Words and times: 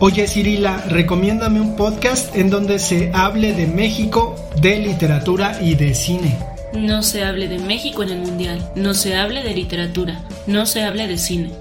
Oye 0.00 0.26
Cirila, 0.26 0.78
recomiéndame 0.88 1.60
un 1.60 1.76
podcast 1.76 2.34
en 2.34 2.50
donde 2.50 2.80
se 2.80 3.12
hable 3.14 3.52
de 3.52 3.68
México, 3.68 4.34
de 4.60 4.80
literatura 4.80 5.62
y 5.62 5.76
de 5.76 5.94
cine. 5.94 6.36
No 6.74 7.02
se 7.02 7.24
hable 7.24 7.46
de 7.46 7.60
México 7.60 8.02
en 8.02 8.10
el 8.10 8.18
Mundial. 8.18 8.72
No 8.74 8.92
se 8.92 9.16
hable 9.16 9.44
de 9.44 9.54
literatura. 9.54 10.20
No 10.48 10.66
se 10.66 10.82
hable 10.82 11.06
de 11.06 11.16
cine. 11.16 11.52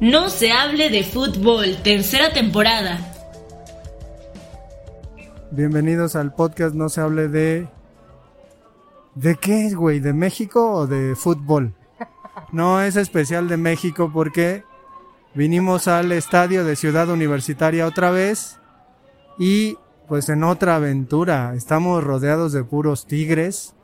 No 0.00 0.30
se 0.30 0.52
hable 0.52 0.90
de 0.90 1.02
fútbol. 1.02 1.76
Tercera 1.82 2.32
temporada. 2.32 3.00
Bienvenidos 5.50 6.14
al 6.14 6.32
podcast 6.32 6.74
No 6.76 6.88
se 6.88 7.00
hable 7.00 7.26
de... 7.26 7.66
¿De 9.16 9.34
qué, 9.34 9.74
güey? 9.74 9.98
¿De 9.98 10.12
México 10.12 10.70
o 10.70 10.86
de 10.86 11.16
fútbol? 11.16 11.74
No, 12.52 12.80
es 12.80 12.94
especial 12.94 13.48
de 13.48 13.56
México 13.56 14.10
porque 14.14 14.62
vinimos 15.34 15.88
al 15.88 16.12
estadio 16.12 16.64
de 16.64 16.76
Ciudad 16.76 17.08
Universitaria 17.08 17.86
otra 17.86 18.10
vez 18.10 18.58
y 19.38 19.76
pues 20.08 20.28
en 20.28 20.42
otra 20.44 20.76
aventura. 20.76 21.54
Estamos 21.54 22.02
rodeados 22.02 22.52
de 22.52 22.64
puros 22.64 23.06
tigres. 23.06 23.74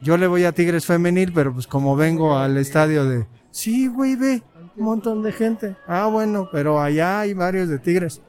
Yo 0.00 0.16
le 0.16 0.26
voy 0.26 0.44
a 0.44 0.52
Tigres 0.52 0.86
Femenil, 0.86 1.32
pero 1.32 1.52
pues 1.52 1.66
como 1.66 1.96
vengo 1.96 2.36
al 2.36 2.56
estadio 2.56 3.04
de... 3.04 3.26
Sí, 3.50 3.88
güey, 3.88 4.16
ve, 4.16 4.42
un 4.76 4.84
montón 4.84 5.22
de 5.22 5.32
gente. 5.32 5.76
Ah, 5.86 6.06
bueno, 6.06 6.48
pero 6.52 6.80
allá 6.80 7.20
hay 7.20 7.34
varios 7.34 7.68
de 7.68 7.78
Tigres. 7.78 8.20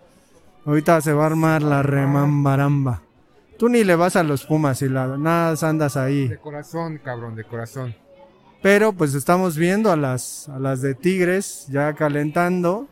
Ahorita 0.66 1.02
se 1.02 1.14
va 1.14 1.24
a 1.24 1.28
armar 1.28 1.62
la 1.62 1.84
remambaramba. 1.84 3.02
Tú 3.58 3.70
ni 3.70 3.84
le 3.84 3.96
vas 3.96 4.16
a 4.16 4.24
los 4.24 4.46
Pumas 4.46 4.82
y 4.82 4.90
la, 4.90 5.18
nada 5.18 5.56
andas 5.68 5.96
ahí. 5.96 6.28
De 6.28 6.38
corazón, 6.38 7.00
cabrón, 7.04 7.36
de 7.36 7.44
corazón. 7.44 7.96
Pero 8.66 8.94
pues 8.94 9.14
estamos 9.14 9.58
viendo 9.58 9.92
a 9.92 9.96
las, 9.96 10.50
a 10.50 10.58
las 10.58 10.82
de 10.82 10.96
Tigres 10.96 11.68
ya 11.70 11.94
calentando. 11.94 12.88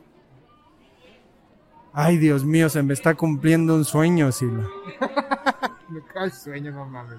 Ay, 1.91 2.17
Dios 2.17 2.45
mío, 2.45 2.69
se 2.69 2.83
me 2.83 2.93
está 2.93 3.15
cumpliendo 3.15 3.73
un 3.73 3.83
sueño, 3.83 4.31
Sila. 4.31 4.69
Me 5.89 6.29
sueño, 6.29 6.71
no 6.73 6.85
mames. 6.85 7.17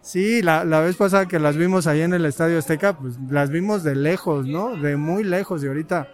Sí, 0.00 0.40
la, 0.40 0.64
la 0.64 0.80
vez 0.80 0.96
pasada 0.96 1.28
que 1.28 1.38
las 1.38 1.58
vimos 1.58 1.86
ahí 1.86 2.00
en 2.00 2.14
el 2.14 2.24
Estadio 2.24 2.58
Azteca, 2.58 2.96
pues 2.96 3.18
las 3.28 3.50
vimos 3.50 3.82
de 3.82 3.94
lejos, 3.94 4.46
¿no? 4.46 4.74
De 4.74 4.96
muy 4.96 5.22
lejos 5.22 5.62
y 5.62 5.66
ahorita 5.66 6.08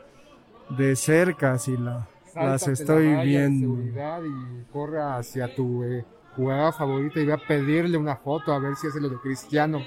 de 0.70 0.96
cerca, 0.96 1.60
Sila. 1.60 2.08
Las 2.34 2.66
estoy 2.66 3.14
la 3.14 3.22
viendo. 3.22 3.78
y 3.80 4.64
corre 4.72 5.00
hacia 5.00 5.54
tu 5.54 5.84
eh, 5.84 6.04
jugadora 6.34 6.72
favorita 6.72 7.20
y 7.20 7.26
ve 7.26 7.34
a 7.34 7.38
pedirle 7.38 7.96
una 7.98 8.16
foto 8.16 8.52
a 8.52 8.58
ver 8.58 8.74
si 8.74 8.88
hace 8.88 9.00
lo 9.00 9.08
de 9.08 9.18
Cristiano. 9.18 9.80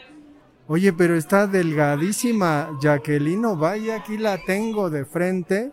Oye, 0.73 0.93
pero 0.93 1.17
está 1.17 1.47
delgadísima 1.47 2.69
Jacqueline 2.81 3.59
vaya, 3.59 3.97
aquí 3.97 4.17
la 4.17 4.37
tengo 4.37 4.89
de 4.89 5.03
frente. 5.03 5.69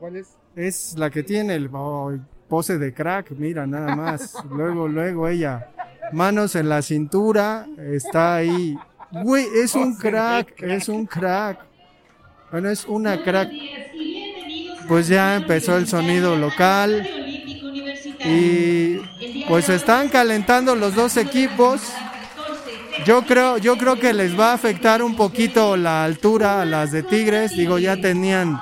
¿Cuál 0.00 0.16
es? 0.16 0.38
Es 0.56 0.94
la 0.96 1.10
que 1.10 1.22
tiene 1.22 1.56
el 1.56 1.68
oh, 1.70 2.12
pose 2.48 2.78
de 2.78 2.94
crack, 2.94 3.32
mira, 3.32 3.66
nada 3.66 3.94
más. 3.94 4.42
luego, 4.50 4.88
luego 4.88 5.28
ella. 5.28 5.68
Manos 6.12 6.56
en 6.56 6.70
la 6.70 6.80
cintura, 6.80 7.66
está 7.76 8.36
ahí. 8.36 8.74
Güey, 9.10 9.44
es 9.62 9.74
un 9.74 9.96
crack, 9.96 10.54
es 10.62 10.88
un 10.88 11.04
crack. 11.04 11.58
Bueno, 12.50 12.70
es 12.70 12.86
una 12.86 13.22
crack. 13.22 13.50
Pues 14.88 15.08
ya 15.08 15.36
empezó 15.36 15.76
el 15.76 15.86
sonido 15.86 16.36
local. 16.36 17.06
Y 18.24 18.96
pues 19.46 19.68
están 19.68 20.08
calentando 20.08 20.74
los 20.74 20.94
dos 20.94 21.18
equipos. 21.18 21.92
Yo 23.06 23.22
creo, 23.22 23.58
yo 23.58 23.76
creo 23.76 23.96
que 23.96 24.12
les 24.12 24.38
va 24.38 24.50
a 24.50 24.54
afectar 24.54 25.02
un 25.02 25.16
poquito 25.16 25.76
la 25.76 26.04
altura 26.04 26.62
a 26.62 26.64
las 26.64 26.92
de 26.92 27.02
Tigres. 27.02 27.56
Digo, 27.56 27.78
ya 27.78 27.96
tenían, 27.96 28.60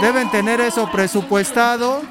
deben 0.00 0.30
tener 0.30 0.60
eso 0.60 0.88
presupuestado. 0.92 2.02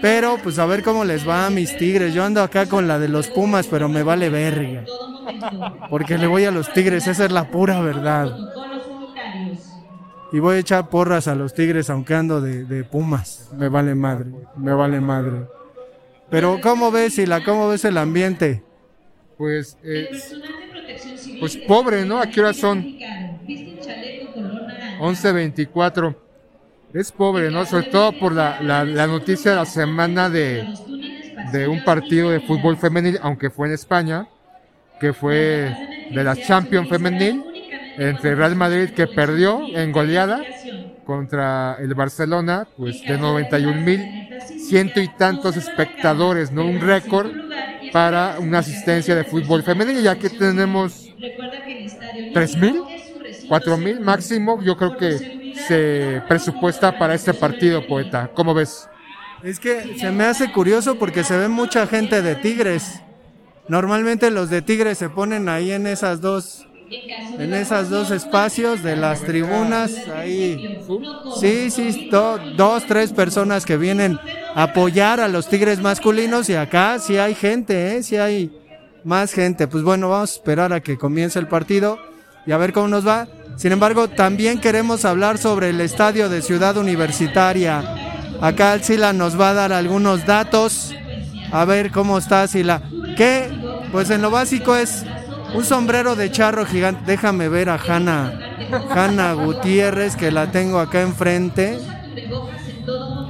Pero 0.00 0.38
pues 0.42 0.58
a 0.58 0.66
ver 0.66 0.82
cómo 0.82 1.04
les 1.04 1.28
va 1.28 1.46
a 1.46 1.50
mis 1.50 1.76
Tigres. 1.76 2.14
Yo 2.14 2.24
ando 2.24 2.42
acá 2.42 2.66
con 2.66 2.88
la 2.88 2.98
de 2.98 3.08
los 3.08 3.28
Pumas, 3.28 3.66
pero 3.66 3.88
me 3.88 4.02
vale 4.02 4.30
verga. 4.30 4.84
Porque 5.90 6.18
le 6.18 6.26
voy 6.26 6.44
a 6.44 6.50
los 6.50 6.72
Tigres, 6.72 7.06
esa 7.06 7.26
es 7.26 7.32
la 7.32 7.50
pura 7.50 7.80
verdad. 7.80 8.34
Y 10.32 10.38
voy 10.38 10.56
a 10.56 10.60
echar 10.60 10.88
porras 10.88 11.28
a 11.28 11.34
los 11.34 11.52
Tigres 11.54 11.90
aunque 11.90 12.14
ando 12.14 12.40
de, 12.40 12.64
de 12.64 12.84
Pumas. 12.84 13.50
Me 13.56 13.68
vale 13.68 13.94
madre, 13.94 14.30
me 14.56 14.72
vale 14.72 15.00
madre. 15.00 15.46
Pero 16.30 16.58
¿cómo 16.62 16.90
ves, 16.90 17.16
Sila? 17.16 17.44
¿Cómo 17.44 17.68
ves 17.68 17.84
el 17.84 17.98
ambiente? 17.98 18.62
Pues, 19.36 19.76
eh, 19.82 20.08
pues 21.40 21.56
pobre, 21.56 22.04
¿no? 22.04 22.20
¿A 22.20 22.26
qué 22.26 22.40
hora 22.40 22.52
son? 22.52 22.84
11.24. 25.00 26.14
Es 26.94 27.10
pobre, 27.10 27.50
¿no? 27.50 27.64
Sobre 27.64 27.84
todo 27.84 28.12
por 28.12 28.32
la, 28.32 28.60
la, 28.60 28.84
la 28.84 29.06
noticia 29.06 29.52
de 29.52 29.56
la 29.56 29.64
semana 29.64 30.28
de, 30.28 30.66
de 31.52 31.66
un 31.68 31.82
partido 31.84 32.30
de 32.30 32.40
fútbol 32.40 32.76
femenil, 32.76 33.18
aunque 33.22 33.50
fue 33.50 33.68
en 33.68 33.74
España, 33.74 34.28
que 35.00 35.12
fue 35.12 35.74
de 36.10 36.24
la 36.24 36.36
Champions 36.36 36.88
femenil, 36.88 37.42
entre 37.96 38.34
Real 38.34 38.56
Madrid 38.56 38.90
que 38.90 39.06
perdió 39.06 39.60
en 39.74 39.92
goleada 39.92 40.42
contra 41.04 41.76
el 41.80 41.94
Barcelona, 41.94 42.66
pues 42.76 43.02
de 43.06 43.18
91 43.18 43.80
mil 43.82 44.28
ciento 44.58 45.00
y 45.00 45.08
tantos 45.08 45.56
espectadores, 45.56 46.52
¿no? 46.52 46.64
Un 46.64 46.80
récord 46.80 47.30
para 47.92 48.38
una 48.38 48.58
asistencia 48.58 49.14
de 49.14 49.24
fútbol 49.24 49.62
femenino, 49.62 50.00
ya 50.00 50.18
que 50.18 50.30
tenemos 50.30 51.08
3 52.32 52.56
mil, 52.56 52.82
4 53.48 53.76
mil 53.76 54.00
máximo, 54.00 54.62
yo 54.62 54.76
creo 54.76 54.96
que 54.96 55.52
se 55.68 56.22
presupuesta 56.26 56.98
para 56.98 57.14
este 57.14 57.34
partido, 57.34 57.86
poeta. 57.86 58.30
¿Cómo 58.34 58.54
ves? 58.54 58.88
Es 59.42 59.60
que 59.60 59.98
se 59.98 60.10
me 60.10 60.24
hace 60.24 60.50
curioso 60.52 60.98
porque 60.98 61.24
se 61.24 61.36
ve 61.36 61.48
mucha 61.48 61.86
gente 61.86 62.22
de 62.22 62.36
Tigres. 62.36 63.00
Normalmente 63.68 64.30
los 64.30 64.50
de 64.50 64.62
Tigres 64.62 64.98
se 64.98 65.08
ponen 65.08 65.48
ahí 65.48 65.72
en 65.72 65.86
esas 65.86 66.20
dos 66.20 66.66
en 67.38 67.54
esas 67.54 67.88
dos 67.88 68.10
espacios 68.10 68.82
de 68.82 68.96
las 68.96 69.22
tribunas 69.24 70.08
ahí. 70.08 70.60
sí 71.40 71.70
sí 71.70 72.08
do- 72.10 72.38
dos 72.56 72.84
tres 72.86 73.12
personas 73.12 73.64
que 73.64 73.76
vienen 73.76 74.18
a 74.54 74.64
apoyar 74.64 75.20
a 75.20 75.28
los 75.28 75.48
tigres 75.48 75.80
masculinos 75.80 76.48
y 76.48 76.54
acá 76.54 76.98
sí 76.98 77.16
hay 77.18 77.34
gente 77.34 77.96
eh 77.96 78.02
sí 78.02 78.16
hay 78.16 78.50
más 79.04 79.32
gente. 79.32 79.66
Pues 79.66 79.82
bueno 79.82 80.10
vamos 80.10 80.30
a 80.30 80.34
esperar 80.34 80.72
a 80.72 80.80
que 80.80 80.96
comience 80.98 81.38
el 81.38 81.48
partido 81.48 81.98
y 82.46 82.52
a 82.52 82.56
ver 82.58 82.72
cómo 82.72 82.88
nos 82.88 83.06
va. 83.06 83.26
Sin 83.56 83.72
embargo 83.72 84.08
también 84.08 84.60
queremos 84.60 85.04
hablar 85.04 85.38
sobre 85.38 85.70
el 85.70 85.80
estadio 85.80 86.28
de 86.28 86.42
Ciudad 86.42 86.76
Universitaria. 86.76 87.82
Acá 88.40 88.78
Sila 88.80 89.12
nos 89.12 89.40
va 89.40 89.50
a 89.50 89.54
dar 89.54 89.72
algunos 89.72 90.24
datos. 90.26 90.92
A 91.50 91.64
ver 91.64 91.90
cómo 91.90 92.18
está 92.18 92.46
Sila. 92.48 92.82
Que 93.16 93.50
pues 93.90 94.10
en 94.10 94.22
lo 94.22 94.30
básico 94.30 94.74
es 94.76 95.04
un 95.54 95.64
sombrero 95.64 96.16
de 96.16 96.30
charro 96.30 96.66
gigante. 96.66 97.02
Déjame 97.06 97.48
ver 97.48 97.68
a 97.68 97.76
Hanna, 97.76 98.32
Hanna 98.90 99.32
Gutiérrez, 99.34 100.16
que 100.16 100.30
la 100.30 100.50
tengo 100.50 100.78
acá 100.78 101.02
enfrente. 101.02 101.78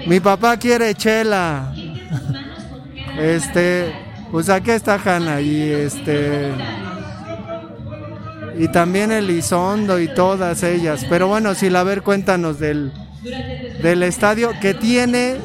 Mi 0.07 0.21
papá 0.21 0.57
quiere 0.57 0.95
chela. 0.95 1.73
Este, 3.19 3.93
pues 4.31 4.49
aquí 4.49 4.71
está 4.71 4.95
Hanna 4.95 5.41
y 5.41 5.71
este 5.71 6.51
y 8.59 8.69
también 8.69 9.13
Elizondo 9.13 9.99
y 9.99 10.09
todas 10.09 10.63
ellas. 10.63 11.07
Pero 11.09 11.29
bueno, 11.29 11.55
si 11.55 11.71
la 11.71 11.83
ver, 11.85 12.03
cuéntanos 12.03 12.59
del 12.59 12.93
del 13.83 14.03
estadio 14.03 14.51
que 14.61 14.75
tiene 14.75 15.37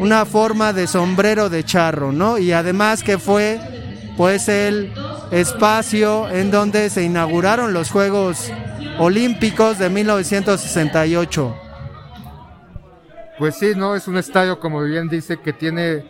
una 0.00 0.24
forma 0.24 0.72
de 0.72 0.86
sombrero 0.86 1.48
de 1.48 1.64
charro, 1.64 2.12
¿no? 2.12 2.38
Y 2.38 2.52
además 2.52 3.02
que 3.02 3.18
fue 3.18 3.60
pues 4.16 4.48
el 4.48 4.92
espacio 5.32 6.28
en 6.28 6.50
donde 6.50 6.90
se 6.90 7.02
inauguraron 7.02 7.72
los 7.72 7.90
Juegos 7.90 8.52
Olímpicos 8.98 9.78
de 9.78 9.88
1968. 9.88 11.56
Pues 13.38 13.56
sí, 13.56 13.72
¿no? 13.74 13.96
Es 13.96 14.06
un 14.08 14.18
estadio, 14.18 14.60
como 14.60 14.82
bien 14.82 15.08
dice, 15.08 15.38
que 15.38 15.54
tiene 15.54 16.04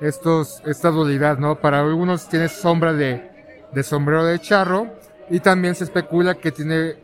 estos, 0.00 0.60
esta 0.66 0.90
dualidad, 0.90 1.38
¿no? 1.38 1.60
Para 1.60 1.80
algunos 1.80 2.28
tiene 2.28 2.48
sombra 2.48 2.92
de, 2.92 3.30
de 3.72 3.82
sombrero 3.84 4.24
de 4.24 4.40
charro, 4.40 4.88
Y 5.30 5.40
también 5.40 5.74
se 5.74 5.84
especula 5.84 6.34
que 6.34 6.50
tiene 6.50 6.96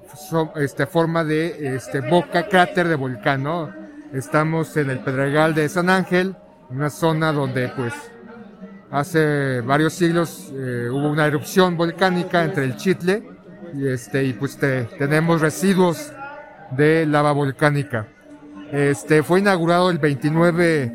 este, 0.57 0.87
forma 0.87 1.25
de 1.25 1.77
este, 1.77 2.01
boca 2.01 2.49
cráter 2.49 2.89
de 2.89 2.97
volcán, 2.97 3.45
¿no? 3.45 3.73
Estamos 4.13 4.77
en 4.77 4.91
el 4.91 4.99
Pedregal 4.99 5.55
de 5.55 5.69
San 5.69 5.89
Ángel, 5.89 6.35
una 6.69 6.91
zona 6.91 7.33
donde 7.33 7.69
pues 7.69 7.95
hace 8.91 9.61
varios 9.61 9.93
siglos 9.93 10.51
eh, 10.53 10.89
hubo 10.91 11.09
una 11.11 11.27
erupción 11.27 11.77
volcánica 11.77 12.45
entre 12.45 12.65
el 12.65 12.77
Chitle 12.77 13.23
y 13.75 13.87
este 13.89 14.25
y 14.25 14.33
pues 14.33 14.57
te- 14.57 14.85
tenemos 14.99 15.41
residuos 15.41 16.13
de 16.73 17.07
lava 17.07 17.33
volcánica. 17.33 18.07
Este 18.73 19.23
fue 19.23 19.41
inaugurado 19.41 19.91
el 19.91 19.99
29 19.99 20.93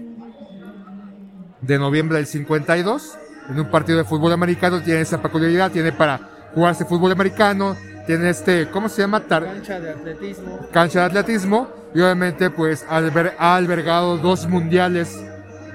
de 1.62 1.80
noviembre 1.80 2.18
del 2.18 2.28
52 2.28 3.18
en 3.50 3.60
un 3.60 3.70
partido 3.70 3.98
de 4.00 4.04
fútbol 4.04 4.34
americano 4.34 4.82
tiene 4.82 5.02
esa 5.02 5.22
peculiaridad, 5.22 5.72
tiene 5.72 5.92
para 5.92 6.20
jugarse 6.54 6.86
fútbol 6.86 7.12
americano, 7.12 7.76
tiene 8.08 8.30
este, 8.30 8.68
¿cómo 8.70 8.88
se 8.90 9.02
llama? 9.02 9.20
Tar- 9.22 9.46
Cancha 9.46 9.80
de 9.80 9.90
atletismo. 9.92 10.60
cancha 10.72 11.00
de 11.02 11.06
atletismo 11.06 11.68
y 11.94 12.02
obviamente 12.02 12.50
pues 12.50 12.86
alber- 12.88 13.34
ha 13.38 13.56
albergado 13.56 14.18
dos 14.18 14.48
mundiales, 14.48 15.16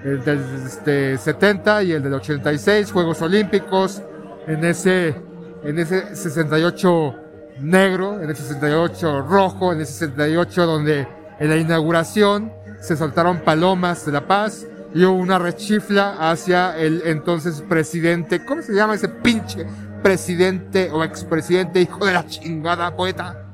el 0.04 0.24
del 0.24 0.40
este, 0.66 1.18
70 1.18 1.82
y 1.84 1.92
el 1.92 2.02
del 2.02 2.14
86, 2.14 2.92
Juegos 2.92 3.20
Olímpicos, 3.22 4.02
en 4.46 4.64
ese, 4.64 5.14
en 5.62 5.78
ese 5.78 6.16
68 6.16 7.14
negro, 7.60 8.20
en 8.20 8.30
ese 8.30 8.42
68 8.42 9.22
rojo, 9.22 9.72
en 9.72 9.80
ese 9.80 9.92
68 9.92 10.66
donde 10.66 11.08
en 11.38 11.48
la 11.48 11.56
inauguración 11.56 12.52
se 12.80 12.96
soltaron 12.96 13.40
palomas 13.40 14.06
de 14.06 14.12
la 14.12 14.26
paz 14.26 14.66
y 14.94 15.04
hubo 15.04 15.16
una 15.16 15.38
rechifla 15.38 16.30
hacia 16.30 16.76
el 16.76 17.02
entonces 17.04 17.62
presidente, 17.68 18.44
¿cómo 18.44 18.62
se 18.62 18.74
llama 18.74 18.94
ese 18.94 19.08
pinche 19.08 19.66
presidente 20.02 20.90
o 20.90 21.04
expresidente 21.04 21.80
hijo 21.80 22.04
de 22.06 22.14
la 22.14 22.26
chingada 22.26 22.96
poeta? 22.96 23.44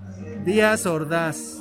Díaz 0.45 0.87
Ordaz. 0.87 1.59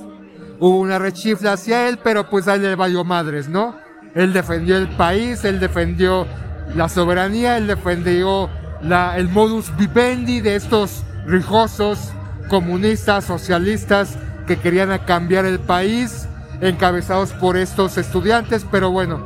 hubo 0.60 0.80
una 0.80 1.00
rechifla 1.00 1.54
hacia 1.54 1.90
él, 1.90 2.00
pero 2.04 2.30
pues 2.30 2.48
a 2.48 2.56
él 2.56 2.62
le 2.62 2.76
valió 2.76 3.04
madres, 3.04 3.50
¿no? 3.50 3.85
Él 4.16 4.32
defendió 4.32 4.78
el 4.78 4.88
país, 4.88 5.44
él 5.44 5.60
defendió 5.60 6.26
la 6.74 6.88
soberanía, 6.88 7.58
él 7.58 7.68
defendió 7.68 8.50
el 8.82 9.30
modus 9.30 9.76
vivendi 9.76 10.40
de 10.40 10.56
estos 10.56 11.04
rijosos 11.26 12.12
comunistas, 12.48 13.26
socialistas 13.26 14.18
que 14.48 14.58
querían 14.58 14.98
cambiar 15.00 15.46
el 15.46 15.60
país, 15.60 16.28
encabezados 16.62 17.34
por 17.34 17.58
estos 17.58 17.98
estudiantes, 17.98 18.66
pero 18.72 18.90
bueno, 18.90 19.26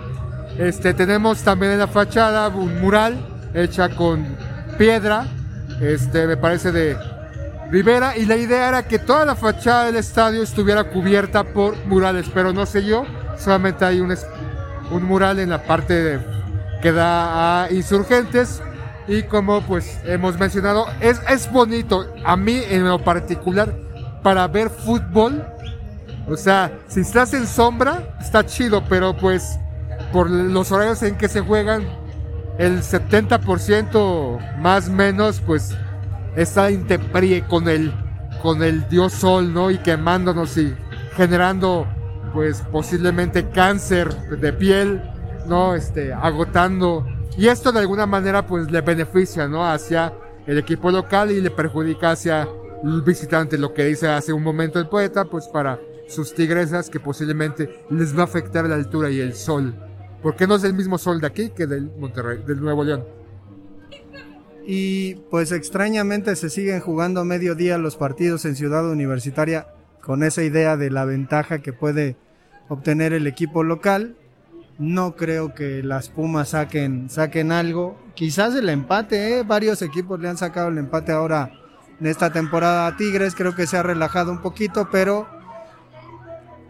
este, 0.58 0.96
tenemos 0.96 1.44
también 1.44 1.74
en 1.74 1.80
la 1.80 1.88
fachada 1.88 2.48
un 2.48 2.82
mural 2.82 3.18
hecha 3.54 3.90
con 3.90 4.26
piedra, 4.80 5.28
este, 5.82 6.26
me 6.26 6.36
parece 6.36 6.72
de 6.72 6.98
Rivera 7.70 8.18
y 8.18 8.26
la 8.26 8.38
idea 8.38 8.70
era 8.70 8.88
que 8.88 8.98
toda 8.98 9.26
la 9.26 9.36
fachada 9.36 9.86
del 9.86 9.98
estadio 9.98 10.42
estuviera 10.42 10.86
cubierta 10.86 11.44
por 11.44 11.78
murales, 11.86 12.26
pero 12.34 12.52
no 12.52 12.66
sé 12.66 12.84
yo, 12.84 13.06
solamente 13.38 13.86
hay 13.86 14.00
un, 14.00 14.12
un 14.92 15.04
mural 15.04 15.40
en 15.40 15.50
la 15.50 15.64
parte 15.64 15.94
de- 15.94 16.20
que 16.82 16.92
da 16.92 17.64
a 17.66 17.72
insurgentes 17.72 18.62
y 19.08 19.24
como 19.24 19.62
pues 19.62 20.00
hemos 20.06 20.38
mencionado, 20.40 20.86
es, 21.02 21.20
es 21.30 21.52
bonito, 21.52 22.06
a 22.26 22.36
mí 22.38 22.62
en 22.70 22.88
lo 22.88 23.00
particular, 23.04 23.74
para 24.24 24.48
ver 24.48 24.70
fútbol, 24.70 25.44
o 26.28 26.38
sea, 26.38 26.72
si 26.88 27.00
estás 27.02 27.34
en 27.34 27.48
sombra, 27.48 28.04
está 28.22 28.46
chido, 28.46 28.84
pero 28.88 29.16
pues 29.18 29.60
por 30.14 30.30
los 30.30 30.72
horarios 30.72 31.02
en 31.04 31.16
que 31.18 31.28
se 31.28 31.42
juegan, 31.42 31.84
el 32.58 32.82
70% 32.84 34.38
más 34.60 34.90
menos, 34.90 35.42
pues 35.46 35.76
está 36.36 36.70
intemperie 36.72 37.46
con 37.46 37.68
el, 37.68 37.92
con 38.42 38.64
el 38.64 38.88
dios 38.90 39.14
sol, 39.14 39.54
¿no? 39.54 39.72
Y 39.72 39.78
quemándonos 39.80 40.58
y 40.58 40.76
generando, 41.16 41.88
pues 42.34 42.62
posiblemente 42.72 43.50
cáncer 43.50 44.14
de 44.30 44.54
piel, 44.54 45.02
¿no? 45.48 45.76
Este, 45.76 46.14
agotando. 46.14 47.06
Y 47.38 47.48
esto 47.48 47.72
de 47.72 47.80
alguna 47.80 48.06
manera, 48.06 48.46
pues 48.46 48.70
le 48.72 48.82
beneficia, 48.82 49.48
¿no? 49.48 49.66
Hacia 49.66 50.14
el 50.46 50.58
equipo 50.58 50.92
local 50.92 51.32
y 51.32 51.42
le 51.42 51.52
perjudica 51.52 52.12
hacia 52.12 52.48
el 52.84 53.02
visitante, 53.02 53.58
lo 53.58 53.74
que 53.74 53.86
dice 53.86 54.08
hace 54.08 54.34
un 54.34 54.44
momento 54.44 54.80
el 54.80 54.88
poeta, 54.88 55.26
pues 55.26 55.48
para 55.48 55.80
sus 56.08 56.34
tigresas 56.34 56.90
que 56.90 57.00
posiblemente 57.00 57.84
les 57.90 58.18
va 58.18 58.22
a 58.22 58.26
afectar 58.26 58.66
la 58.66 58.76
altura 58.76 59.10
y 59.10 59.20
el 59.20 59.34
sol. 59.34 59.76
Porque 60.22 60.48
no 60.48 60.56
es 60.56 60.64
el 60.64 60.74
mismo 60.74 60.98
sol 60.98 61.22
de 61.22 61.28
aquí 61.28 61.50
que 61.50 61.68
del 61.68 61.92
Monterrey, 61.98 62.44
del 62.46 62.60
Nuevo 62.60 62.84
León. 62.84 63.06
Y 64.66 65.16
pues 65.32 65.52
extrañamente 65.52 66.36
se 66.36 66.50
siguen 66.50 66.80
jugando 66.82 67.22
a 67.22 67.26
mediodía 67.26 67.78
los 67.78 67.96
partidos 67.96 68.46
en 68.46 68.56
Ciudad 68.56 68.90
Universitaria 68.90 69.68
con 70.10 70.24
esa 70.24 70.42
idea 70.42 70.76
de 70.76 70.90
la 70.90 71.06
ventaja 71.06 71.60
que 71.60 71.72
puede 71.72 72.18
obtener 72.68 73.14
el 73.14 73.28
equipo 73.28 73.64
local. 73.64 74.16
No 74.80 75.16
creo 75.16 75.54
que 75.54 75.84
las 75.84 76.10
Pumas 76.10 76.50
saquen, 76.50 77.12
saquen 77.12 77.52
algo. 77.52 77.96
Quizás 78.16 78.56
el 78.56 78.70
empate, 78.70 79.38
¿eh? 79.38 79.44
varios 79.44 79.84
equipos 79.84 80.20
le 80.20 80.28
han 80.28 80.38
sacado 80.38 80.70
el 80.70 80.80
empate 80.80 81.12
ahora 81.12 81.52
en 82.00 82.08
esta 82.08 82.34
temporada 82.34 82.88
a 82.88 82.98
Tigres. 82.98 83.36
Creo 83.36 83.54
que 83.54 83.68
se 83.68 83.78
ha 83.78 83.84
relajado 83.84 84.32
un 84.32 84.42
poquito, 84.42 84.90
pero 84.92 85.28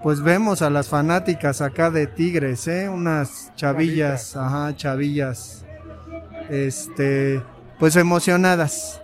pues 0.03 0.19
vemos 0.21 0.62
a 0.62 0.69
las 0.69 0.89
fanáticas 0.89 1.62
acá 1.62 1.89
de 1.92 2.07
Tigres, 2.07 2.68
¿eh? 2.68 2.89
unas 2.89 3.56
chavillas, 3.56 4.35
ajá, 4.35 4.75
chavillas 4.75 5.63
este, 6.50 7.42
pues 7.80 7.95
emocionadas. 7.95 9.01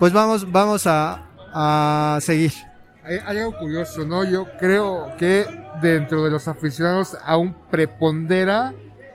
Pues 0.00 0.12
vamos, 0.12 0.50
vamos 0.50 0.88
a, 0.88 1.22
a 1.54 2.18
seguir. 2.20 2.50
Algo 3.24 3.56
curioso, 3.56 4.04
¿no? 4.04 4.24
Yo 4.24 4.48
creo 4.58 5.14
que 5.16 5.46
dentro 5.80 6.24
de 6.24 6.30
los 6.30 6.48
aficionados 6.48 7.16
aún 7.24 7.54
prepondera 7.70 8.74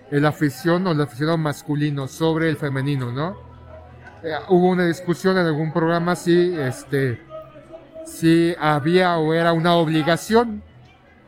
el 0.09 0.25
afición 0.25 0.87
o 0.87 0.91
el 0.91 1.01
aficionado 1.01 1.37
masculino 1.37 2.07
sobre 2.07 2.49
el 2.49 2.55
femenino, 2.55 3.11
¿no? 3.11 3.35
Eh, 4.23 4.33
hubo 4.47 4.69
una 4.69 4.85
discusión 4.85 5.37
en 5.37 5.45
algún 5.45 5.73
programa 5.73 6.15
si, 6.15 6.53
este, 6.57 7.19
si 8.05 8.55
había 8.59 9.17
o 9.17 9.33
era 9.33 9.51
una 9.51 9.75
obligación 9.75 10.63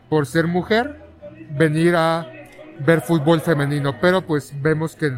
por 0.09 0.25
ser 0.25 0.47
mujer 0.47 1.03
venir 1.57 1.95
a 1.97 2.25
ver 2.79 3.01
fútbol 3.01 3.41
femenino, 3.41 3.99
pero 3.99 4.21
pues 4.21 4.53
vemos 4.61 4.95
que 4.95 5.17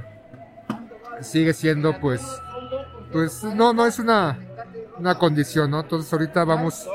sigue 1.22 1.54
siendo 1.54 2.00
pues, 2.00 2.22
pues 3.12 3.44
no, 3.44 3.72
no 3.72 3.86
es 3.86 4.00
una, 4.00 4.40
una 4.98 5.16
condición, 5.16 5.70
¿no? 5.70 5.82
Entonces 5.82 6.12
ahorita 6.12 6.44
vamos 6.44 6.88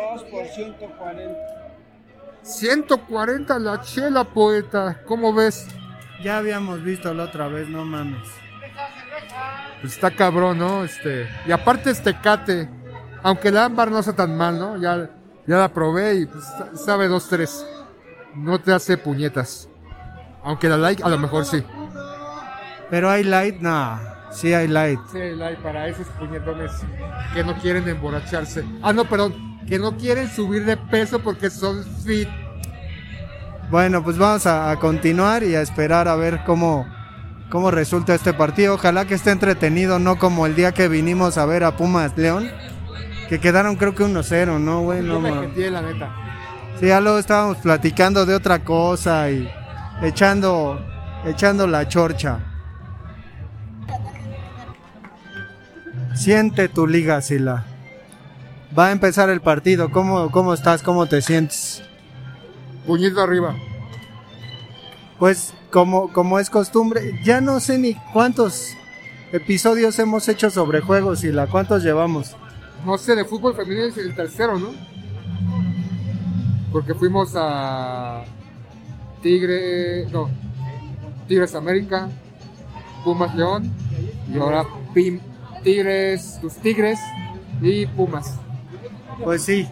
140 2.43 3.59
la 3.59 3.81
chela, 3.81 4.25
poeta. 4.25 5.01
¿Cómo 5.07 5.33
ves? 5.33 5.69
Ya 6.23 6.39
habíamos 6.39 6.83
visto 6.83 7.13
la 7.15 7.25
otra 7.25 7.49
vez, 7.49 7.69
no 7.69 7.85
mames. 7.85 8.29
Pues 9.81 9.95
está 9.95 10.11
cabrón, 10.11 10.59
¿no? 10.59 10.85
Este, 10.85 11.29
y 11.47 11.53
aparte 11.53 11.91
este 11.91 12.19
cate, 12.21 12.69
aunque 13.23 13.51
la 13.51 13.65
ámbar 13.67 13.91
no 13.91 13.99
está 13.99 14.15
tan 14.15 14.37
mal, 14.37 14.59
¿no? 14.59 14.77
Ya, 14.77 15.09
ya 15.47 15.57
la 15.57 15.73
probé 15.73 16.15
y 16.17 16.27
pues, 16.27 16.45
sabe 16.75 17.09
dos 17.09 17.29
tres. 17.29 17.67
No 18.35 18.61
te 18.61 18.73
hace 18.73 18.97
puñetas. 18.99 19.69
Aunque 20.43 20.69
la 20.69 20.77
like 20.77 21.03
a 21.03 21.09
lo 21.09 21.19
mejor 21.19 21.45
sí. 21.45 21.63
Pero 22.91 23.11
hay 23.11 23.25
light, 23.25 23.61
no. 23.61 23.99
Sí 24.31 24.53
hay 24.55 24.69
light. 24.69 25.01
Sí, 25.11 25.35
like 25.35 25.61
para 25.63 25.89
esos 25.89 26.07
puñetones 26.09 26.71
que 27.35 27.43
no 27.43 27.57
quieren 27.59 27.89
emborracharse. 27.89 28.65
Ah, 28.83 28.93
no, 28.93 29.05
perdón. 29.05 29.50
Que 29.67 29.79
no 29.79 29.97
quieren 29.97 30.29
subir 30.29 30.65
de 30.65 30.77
peso 30.77 31.21
porque 31.21 31.51
son 31.51 31.85
fit. 32.05 32.29
Bueno, 33.71 34.03
pues 34.03 34.19
vamos 34.19 34.47
a, 34.47 34.71
a 34.71 34.77
continuar 34.79 35.43
y 35.45 35.55
a 35.55 35.63
esperar 35.63 36.09
a 36.09 36.17
ver 36.17 36.41
cómo, 36.45 36.87
cómo 37.51 37.71
resulta 37.71 38.15
este 38.15 38.33
partido. 38.33 38.75
Ojalá 38.75 39.05
que 39.05 39.15
esté 39.15 39.31
entretenido, 39.31 39.99
no 39.99 40.19
como 40.19 40.47
el 40.47 40.57
día 40.57 40.73
que 40.73 40.89
vinimos 40.89 41.39
a 41.39 41.47
ver 41.47 41.65
a 41.65 41.77
Pumas 41.77 42.17
León, 42.17 42.51
que 43.29 43.39
quedaron 43.39 43.77
creo 43.77 43.95
que 43.95 44.05
1-0, 44.05 44.59
¿no, 44.59 44.83
güey? 44.83 45.03
No, 45.03 45.21
me 45.21 45.33
metí, 45.33 45.69
la 45.71 45.83
neta. 45.83 46.11
Sí, 46.81 46.87
ya 46.87 47.01
luego 47.01 47.19
estábamos 47.19 47.59
platicando 47.59 48.27
de 48.27 48.35
otra 48.35 48.61
cosa 48.65 49.31
y 49.31 49.49
echando, 50.03 50.85
echando 51.25 51.67
la 51.67 51.87
chorcha. 51.87 52.41
Siente 56.15 56.69
tu 56.69 56.87
liga, 56.87 57.21
Sila. 57.21 57.65
Va 58.79 58.87
a 58.87 58.93
empezar 58.93 59.31
el 59.31 59.41
partido. 59.41 59.91
¿Cómo, 59.91 60.31
cómo 60.31 60.55
estás? 60.55 60.83
¿Cómo 60.83 61.07
te 61.07 61.23
sientes? 61.23 61.83
Puñito 62.87 63.21
arriba. 63.21 63.55
Pues 65.19 65.53
como, 65.71 66.13
como 66.13 66.39
es 66.39 66.51
costumbre, 66.51 67.21
ya 67.25 67.41
no 67.41 67.61
sé 67.61 67.79
ni 67.79 67.95
cuántos 68.13 68.75
episodios 69.33 69.99
hemos 69.99 70.29
hecho 70.29 70.51
sobre 70.51 70.81
juegos, 70.81 71.21
Sila. 71.21 71.47
¿Cuántos 71.47 71.83
llevamos? 71.83 72.37
No 72.85 72.97
sé, 72.97 73.15
de 73.15 73.25
fútbol 73.25 73.55
femenino 73.55 73.87
es 73.87 73.99
el 73.99 74.15
tercero, 74.15 74.59
¿no? 74.59 74.71
Porque 76.73 76.95
fuimos 76.95 77.33
a 77.37 78.25
Tigre, 79.23 80.07
no, 80.11 80.31
Tigres 81.29 81.55
América, 81.55 82.09
Pumas 83.05 83.35
León 83.35 83.71
y 84.33 84.39
ahora 84.39 84.65
Pim, 84.95 85.21
Tigres, 85.63 86.39
tus 86.41 86.55
Tigres 86.55 86.99
y 87.61 87.87
Pumas. 87.87 88.39
Pues 89.23 89.43
sí. 89.43 89.69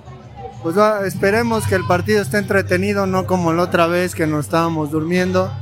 Pues 0.63 0.77
va, 0.77 1.07
esperemos 1.07 1.67
que 1.67 1.77
el 1.77 1.85
partido 1.85 2.21
esté 2.21 2.39
entretenido, 2.39 3.07
no 3.07 3.27
como 3.27 3.53
la 3.53 3.63
otra 3.63 3.87
vez 3.87 4.15
que 4.15 4.27
nos 4.27 4.47
estábamos 4.47 4.91
durmiendo. 4.91 5.53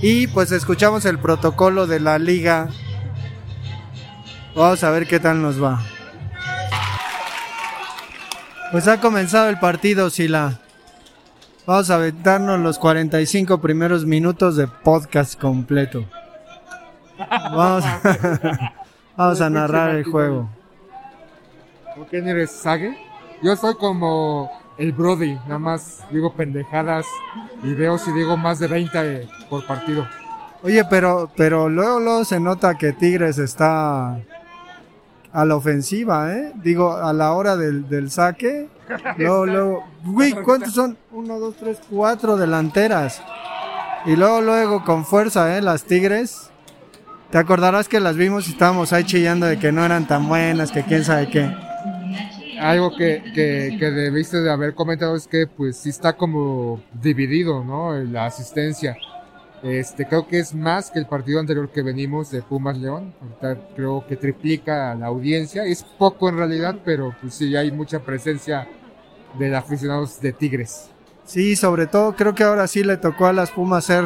Y 0.00 0.26
pues 0.28 0.52
escuchamos 0.52 1.04
el 1.04 1.18
protocolo 1.18 1.86
de 1.86 2.00
la 2.00 2.18
liga. 2.18 2.68
Vamos 4.54 4.84
a 4.84 4.90
ver 4.90 5.06
qué 5.06 5.18
tal 5.18 5.42
nos 5.42 5.62
va. 5.62 5.82
Pues 8.72 8.88
ha 8.88 9.00
comenzado 9.00 9.48
el 9.48 9.58
partido, 9.58 10.10
Sila. 10.10 10.60
Vamos 11.66 11.90
a 11.90 11.96
aventarnos 11.96 12.60
los 12.60 12.78
45 12.78 13.60
primeros 13.60 14.04
minutos 14.04 14.56
de 14.56 14.68
podcast 14.68 15.40
completo. 15.40 16.04
Vamos, 17.18 17.84
vamos 19.16 19.40
a 19.40 19.50
narrar 19.50 19.96
el 19.96 20.04
juego. 20.04 20.48
¿Por 21.96 22.06
qué 22.06 22.20
no 22.20 22.30
eres 22.30 22.50
Sage? 22.50 22.96
Yo 23.42 23.56
soy 23.56 23.74
como 23.74 24.50
el 24.78 24.92
Brody, 24.92 25.34
nada 25.46 25.58
más 25.58 26.04
digo 26.10 26.34
pendejadas 26.34 27.06
y 27.62 27.72
veo 27.74 27.98
si 27.98 28.12
digo 28.12 28.36
más 28.36 28.58
de 28.58 28.66
20 28.66 29.28
por 29.48 29.66
partido. 29.66 30.06
Oye, 30.62 30.84
pero, 30.88 31.30
pero 31.36 31.68
luego, 31.68 32.00
luego 32.00 32.24
se 32.24 32.40
nota 32.40 32.76
que 32.76 32.92
Tigres 32.92 33.38
está 33.38 34.18
a 35.32 35.44
la 35.44 35.54
ofensiva, 35.54 36.32
¿eh? 36.34 36.52
Digo, 36.56 36.96
a 36.96 37.12
la 37.12 37.32
hora 37.32 37.56
del, 37.56 37.88
del 37.88 38.10
saque. 38.10 38.68
Luego, 39.18 39.46
luego. 39.46 39.84
Uy, 40.06 40.32
¿cuántos 40.32 40.72
son? 40.72 40.96
Uno, 41.12 41.38
dos, 41.38 41.56
tres, 41.56 41.78
cuatro 41.90 42.36
delanteras. 42.36 43.22
Y 44.06 44.16
luego, 44.16 44.40
luego, 44.40 44.84
con 44.84 45.04
fuerza, 45.04 45.56
¿eh? 45.56 45.62
Las 45.62 45.84
Tigres. 45.84 46.50
Te 47.30 47.38
acordarás 47.38 47.88
que 47.88 48.00
las 48.00 48.16
vimos 48.16 48.48
y 48.48 48.52
estábamos 48.52 48.92
ahí 48.92 49.04
chillando 49.04 49.46
de 49.46 49.58
que 49.58 49.72
no 49.72 49.84
eran 49.84 50.06
tan 50.06 50.26
buenas, 50.26 50.70
que 50.70 50.84
quién 50.84 51.04
sabe 51.04 51.28
qué. 51.28 51.65
Algo 52.60 52.96
que, 52.96 53.22
que, 53.34 53.90
debiste 53.90 54.40
de 54.40 54.50
haber 54.50 54.74
comentado 54.74 55.16
es 55.16 55.26
que 55.26 55.46
pues 55.46 55.76
sí 55.76 55.90
está 55.90 56.14
como 56.14 56.82
dividido, 57.00 57.64
¿no? 57.64 57.94
La 57.94 58.26
asistencia. 58.26 58.96
Este, 59.62 60.06
creo 60.06 60.28
que 60.28 60.38
es 60.38 60.54
más 60.54 60.90
que 60.90 60.98
el 60.98 61.06
partido 61.06 61.40
anterior 61.40 61.70
que 61.70 61.82
venimos 61.82 62.30
de 62.30 62.42
Pumas 62.42 62.78
León. 62.78 63.14
Ahorita 63.20 63.68
creo 63.74 64.06
que 64.06 64.16
triplica 64.16 64.94
la 64.94 65.06
audiencia. 65.06 65.64
Es 65.64 65.82
poco 65.82 66.28
en 66.28 66.36
realidad, 66.36 66.76
pero 66.84 67.14
pues 67.20 67.34
sí 67.34 67.56
hay 67.56 67.72
mucha 67.72 68.00
presencia 68.00 68.68
de 69.38 69.54
aficionados 69.54 70.20
de 70.20 70.32
Tigres. 70.32 70.90
Sí, 71.24 71.56
sobre 71.56 71.86
todo 71.86 72.14
creo 72.14 72.34
que 72.34 72.44
ahora 72.44 72.66
sí 72.66 72.84
le 72.84 72.96
tocó 72.96 73.26
a 73.26 73.32
las 73.32 73.50
Pumas 73.50 73.84
ser 73.84 74.04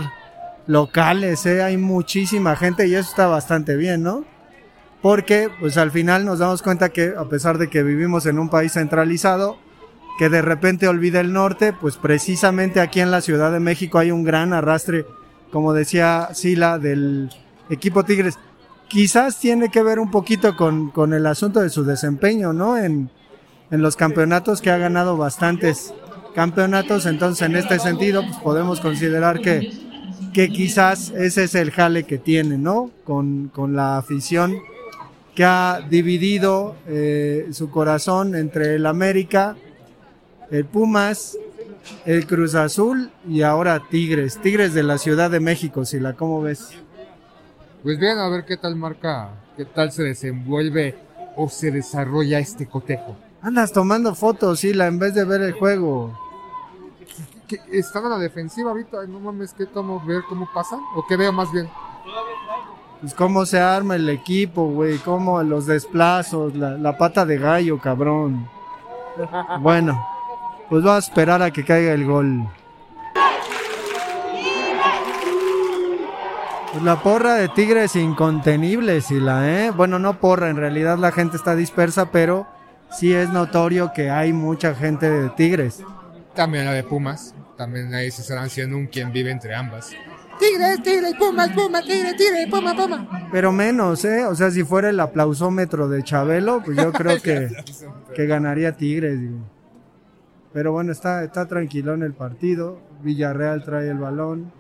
locales, 0.66 1.44
¿eh? 1.46 1.62
hay 1.62 1.76
muchísima 1.76 2.56
gente 2.56 2.86
y 2.86 2.94
eso 2.94 3.10
está 3.10 3.26
bastante 3.26 3.76
bien, 3.76 4.02
¿no? 4.02 4.24
Porque 5.02 5.48
pues 5.60 5.76
al 5.76 5.90
final 5.90 6.24
nos 6.24 6.38
damos 6.38 6.62
cuenta 6.62 6.90
que 6.90 7.14
a 7.16 7.24
pesar 7.24 7.58
de 7.58 7.68
que 7.68 7.82
vivimos 7.82 8.26
en 8.26 8.38
un 8.38 8.50
país 8.50 8.72
centralizado, 8.72 9.56
que 10.18 10.28
de 10.28 10.42
repente 10.42 10.88
olvida 10.88 11.20
el 11.20 11.32
norte, 11.32 11.72
pues 11.72 11.96
precisamente 11.96 12.80
aquí 12.80 13.00
en 13.00 13.10
la 13.10 13.22
Ciudad 13.22 13.50
de 13.50 13.60
México 13.60 13.98
hay 13.98 14.10
un 14.10 14.22
gran 14.22 14.52
arrastre, 14.52 15.06
como 15.50 15.72
decía 15.72 16.28
Sila, 16.34 16.78
del 16.78 17.30
equipo 17.70 18.04
Tigres. 18.04 18.38
Quizás 18.88 19.38
tiene 19.38 19.70
que 19.70 19.82
ver 19.82 19.98
un 19.98 20.10
poquito 20.10 20.56
con, 20.56 20.90
con 20.90 21.14
el 21.14 21.24
asunto 21.26 21.60
de 21.60 21.70
su 21.70 21.84
desempeño, 21.84 22.52
¿no? 22.52 22.76
En, 22.76 23.10
en 23.70 23.82
los 23.82 23.96
campeonatos 23.96 24.60
que 24.60 24.70
ha 24.70 24.78
ganado 24.78 25.16
bastantes 25.16 25.94
campeonatos, 26.34 27.06
entonces 27.06 27.48
en 27.48 27.56
este 27.56 27.78
sentido 27.78 28.22
pues 28.22 28.36
podemos 28.38 28.80
considerar 28.80 29.40
que, 29.40 29.72
que 30.32 30.48
quizás 30.48 31.10
ese 31.10 31.44
es 31.44 31.54
el 31.54 31.70
jale 31.70 32.04
que 32.04 32.18
tiene, 32.18 32.58
¿no? 32.58 32.90
Con, 33.04 33.48
con 33.48 33.74
la 33.74 33.96
afición 33.96 34.56
que 35.40 35.44
ha 35.46 35.80
dividido 35.88 36.76
eh, 36.86 37.48
su 37.52 37.70
corazón 37.70 38.34
entre 38.34 38.74
el 38.74 38.84
América, 38.84 39.56
el 40.50 40.66
Pumas, 40.66 41.34
el 42.04 42.26
Cruz 42.26 42.54
Azul 42.54 43.10
y 43.26 43.40
ahora 43.40 43.82
Tigres, 43.88 44.38
Tigres 44.42 44.74
de 44.74 44.82
la 44.82 44.98
Ciudad 44.98 45.30
de 45.30 45.40
México, 45.40 45.86
si 45.86 45.98
la 45.98 46.12
cómo 46.12 46.42
ves. 46.42 46.72
Pues 47.82 47.98
bien, 47.98 48.18
a 48.18 48.28
ver 48.28 48.44
qué 48.44 48.58
tal 48.58 48.76
marca, 48.76 49.30
qué 49.56 49.64
tal 49.64 49.90
se 49.92 50.02
desenvuelve 50.02 50.94
o 51.36 51.48
se 51.48 51.70
desarrolla 51.70 52.38
este 52.38 52.66
cotejo. 52.66 53.16
Andas 53.40 53.72
tomando 53.72 54.14
fotos, 54.14 54.60
Sila, 54.60 54.88
en 54.88 54.98
vez 54.98 55.14
de 55.14 55.24
ver 55.24 55.40
el 55.40 55.52
juego. 55.52 56.20
¿Qué- 57.48 57.62
¿Estaba 57.72 58.08
en 58.08 58.12
la 58.12 58.18
defensiva 58.18 58.72
ahorita? 58.72 59.06
No 59.06 59.20
mames, 59.20 59.54
¿qué 59.54 59.64
tomo? 59.64 60.04
¿Ver 60.04 60.20
cómo 60.28 60.46
pasan? 60.52 60.80
¿O 60.94 61.06
qué 61.08 61.16
veo 61.16 61.32
más 61.32 61.50
bien? 61.50 61.66
Pues 63.00 63.14
cómo 63.14 63.46
se 63.46 63.58
arma 63.58 63.96
el 63.96 64.08
equipo, 64.10 64.66
güey, 64.66 64.98
cómo 64.98 65.42
los 65.42 65.66
desplazos, 65.66 66.54
la, 66.54 66.98
pata 66.98 67.24
de 67.24 67.38
gallo, 67.38 67.78
cabrón. 67.78 68.48
Bueno, 69.60 70.06
pues 70.68 70.82
vamos 70.82 71.04
a 71.04 71.08
esperar 71.08 71.42
a 71.42 71.50
que 71.50 71.64
caiga 71.64 71.92
el 71.92 72.04
gol. 72.04 72.46
Pues 76.72 76.84
la 76.84 77.02
porra 77.02 77.34
de 77.34 77.48
Tigres 77.48 77.96
incontenible, 77.96 79.00
Sila, 79.00 79.50
¿eh? 79.50 79.70
Bueno, 79.70 79.98
no 79.98 80.20
porra, 80.20 80.50
en 80.50 80.56
realidad 80.56 80.98
la 80.98 81.10
gente 81.10 81.36
está 81.36 81.56
dispersa, 81.56 82.12
pero 82.12 82.46
sí 82.90 83.12
es 83.12 83.30
notorio 83.30 83.92
que 83.94 84.10
hay 84.10 84.32
mucha 84.32 84.74
gente 84.74 85.10
de 85.10 85.30
Tigres. 85.30 85.82
También 86.34 86.66
la 86.66 86.72
de 86.72 86.84
Pumas. 86.84 87.34
También 87.56 87.92
ahí 87.94 88.10
se 88.10 88.22
estarán 88.22 88.48
siendo 88.50 88.76
un 88.76 88.86
quien 88.86 89.10
vive 89.10 89.30
entre 89.30 89.54
ambas. 89.54 89.90
Tigres, 90.40 90.82
Tigres, 90.82 91.14
Pumas, 91.18 91.50
Pumas, 91.50 91.84
Tigres, 91.84 92.16
Tigres, 92.16 92.48
Pumas, 92.50 92.74
Pumas. 92.74 93.06
Pero 93.30 93.52
menos, 93.52 94.04
¿eh? 94.04 94.24
O 94.26 94.34
sea, 94.34 94.50
si 94.50 94.64
fuera 94.64 94.88
el 94.88 94.98
aplausómetro 94.98 95.88
de 95.88 96.02
Chabelo, 96.02 96.62
pues 96.64 96.76
yo 96.76 96.90
creo 96.92 97.20
que, 97.22 97.50
que 98.14 98.26
ganaría 98.26 98.76
Tigres. 98.76 99.20
digo. 99.20 99.38
Pero 100.52 100.72
bueno, 100.72 100.90
está, 100.92 101.22
está 101.22 101.46
tranquilo 101.46 101.94
en 101.94 102.02
el 102.02 102.14
partido. 102.14 102.80
Villarreal 103.02 103.64
trae 103.64 103.88
el 103.88 103.98
balón. 103.98 104.52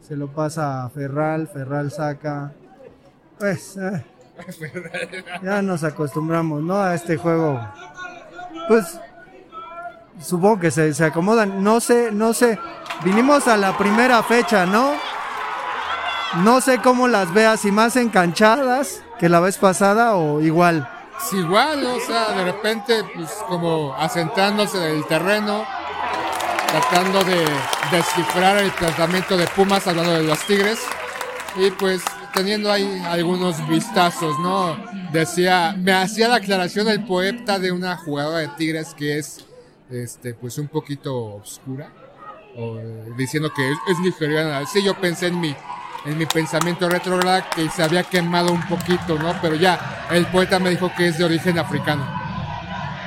Se 0.00 0.16
lo 0.16 0.28
pasa 0.28 0.84
a 0.84 0.90
Ferral. 0.90 1.48
Ferral 1.48 1.90
saca. 1.90 2.52
Pues, 3.38 3.76
eh, 3.76 4.04
ya 5.42 5.62
nos 5.62 5.82
acostumbramos, 5.82 6.62
¿no? 6.62 6.76
A 6.76 6.94
este 6.94 7.16
juego. 7.16 7.60
Pues, 8.68 9.00
supongo 10.20 10.60
que 10.60 10.70
se, 10.70 10.94
se 10.94 11.04
acomodan. 11.04 11.62
No 11.62 11.80
sé, 11.80 12.10
no 12.12 12.32
sé. 12.32 12.58
Vinimos 13.04 13.48
a 13.48 13.56
la 13.56 13.76
primera 13.76 14.22
fecha, 14.22 14.66
¿no? 14.66 14.92
No 16.42 16.60
sé 16.60 16.78
cómo 16.78 17.06
las 17.06 17.32
veas, 17.32 17.60
si 17.60 17.70
más 17.70 17.94
enganchadas 17.96 19.02
que 19.18 19.28
la 19.28 19.40
vez 19.40 19.56
pasada 19.56 20.16
o 20.16 20.40
igual. 20.40 20.88
Igual, 21.32 21.86
o 21.86 22.00
sea, 22.00 22.32
de 22.32 22.44
repente, 22.44 23.04
pues 23.14 23.30
como 23.48 23.94
asentándose 23.94 24.78
del 24.78 25.04
terreno, 25.06 25.64
tratando 26.66 27.22
de 27.24 27.44
descifrar 27.90 28.58
el 28.58 28.72
tratamiento 28.72 29.36
de 29.36 29.46
Pumas, 29.48 29.86
hablando 29.86 30.12
de 30.12 30.24
los 30.24 30.38
Tigres, 30.40 30.80
y 31.56 31.70
pues 31.70 32.02
teniendo 32.32 32.70
ahí 32.70 33.02
algunos 33.06 33.66
vistazos, 33.68 34.38
¿no? 34.40 34.76
Decía, 35.12 35.74
me 35.78 35.92
hacía 35.92 36.28
la 36.28 36.36
aclaración 36.36 36.88
el 36.88 37.04
poeta 37.04 37.58
de 37.58 37.70
una 37.70 37.96
jugadora 37.96 38.38
de 38.38 38.48
Tigres 38.48 38.92
que 38.94 39.18
es, 39.18 39.44
este, 39.94 40.34
pues 40.34 40.58
un 40.58 40.68
poquito 40.68 41.14
obscura, 41.14 41.90
diciendo 43.16 43.52
que 43.52 43.70
es, 43.70 43.78
es 43.88 43.98
nigeriana. 44.00 44.64
Sí, 44.66 44.82
yo 44.82 44.94
pensé 44.94 45.28
en 45.28 45.40
mi, 45.40 45.54
en 46.04 46.18
mi 46.18 46.26
pensamiento 46.26 46.88
retrógrado 46.88 47.44
que 47.54 47.68
se 47.70 47.82
había 47.82 48.02
quemado 48.04 48.52
un 48.52 48.62
poquito, 48.66 49.18
¿no? 49.18 49.34
Pero 49.40 49.54
ya, 49.54 50.06
el 50.10 50.26
poeta 50.26 50.58
me 50.58 50.70
dijo 50.70 50.90
que 50.96 51.08
es 51.08 51.18
de 51.18 51.24
origen 51.24 51.58
africano. 51.58 52.04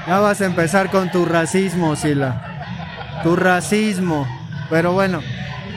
Ya 0.08 0.20
vas 0.20 0.42
a 0.42 0.46
empezar 0.46 0.90
con 0.90 1.12
tu 1.12 1.26
racismo, 1.26 1.96
Sila. 1.96 3.22
Tu 3.24 3.36
racismo. 3.36 4.28
Pero 4.70 4.94
bueno, 4.94 5.22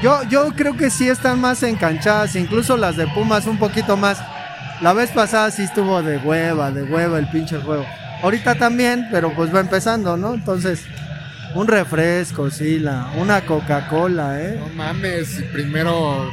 yo, 0.03 0.23
yo 0.25 0.53
creo 0.55 0.77
que 0.77 0.91
sí 0.91 1.09
están 1.09 1.41
más 1.41 1.63
enganchadas, 1.63 2.37
incluso 2.37 2.77
las 2.77 2.97
de 2.97 3.07
Pumas 3.09 3.47
un 3.47 3.59
poquito 3.59 3.97
más. 3.97 4.23
La 4.81 4.93
vez 4.93 5.11
pasada 5.11 5.51
sí 5.51 5.63
estuvo 5.63 6.03
de 6.03 6.17
hueva, 6.19 6.71
de 6.71 6.85
hueva 6.85 7.19
el 7.19 7.29
pinche 7.29 7.61
juego. 7.61 7.85
Ahorita 8.23 8.55
también, 8.55 9.09
pero 9.11 9.35
pues 9.35 9.55
va 9.55 9.61
empezando, 9.61 10.17
¿no? 10.17 10.35
Entonces, 10.35 10.85
un 11.55 11.67
refresco, 11.67 12.51
Sila, 12.51 13.13
una 13.19 13.45
Coca-Cola, 13.45 14.41
¿eh? 14.41 14.57
No 14.59 14.69
mames, 14.75 15.43
primero 15.53 16.31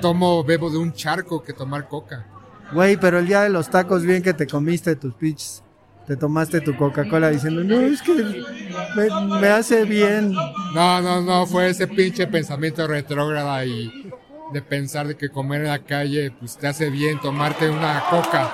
tomo, 0.00 0.42
bebo 0.42 0.70
de 0.70 0.78
un 0.78 0.92
charco 0.92 1.42
que 1.42 1.52
tomar 1.52 1.86
coca. 1.88 2.26
Güey, 2.72 2.96
pero 2.96 3.18
el 3.18 3.26
día 3.26 3.42
de 3.42 3.50
los 3.50 3.68
tacos, 3.68 4.02
bien 4.02 4.22
que 4.22 4.34
te 4.34 4.46
comiste 4.46 4.96
tus 4.96 5.14
pinches. 5.14 5.62
Te 6.06 6.16
tomaste 6.16 6.60
tu 6.60 6.76
Coca-Cola 6.76 7.30
diciendo, 7.30 7.62
no, 7.62 7.80
es 7.80 8.02
que 8.02 8.12
me, 8.96 9.40
me 9.40 9.48
hace 9.48 9.84
bien. 9.84 10.32
No, 10.32 11.00
no, 11.00 11.20
no, 11.20 11.46
fue 11.46 11.70
ese 11.70 11.86
pinche 11.86 12.26
pensamiento 12.26 12.86
retrógrada 12.88 13.64
y 13.64 14.10
de 14.52 14.62
pensar 14.62 15.06
de 15.06 15.16
que 15.16 15.28
comer 15.28 15.62
en 15.62 15.68
la 15.68 15.78
calle 15.78 16.30
pues 16.32 16.56
te 16.56 16.66
hace 16.66 16.90
bien 16.90 17.20
tomarte 17.20 17.70
una 17.70 18.02
coca. 18.10 18.50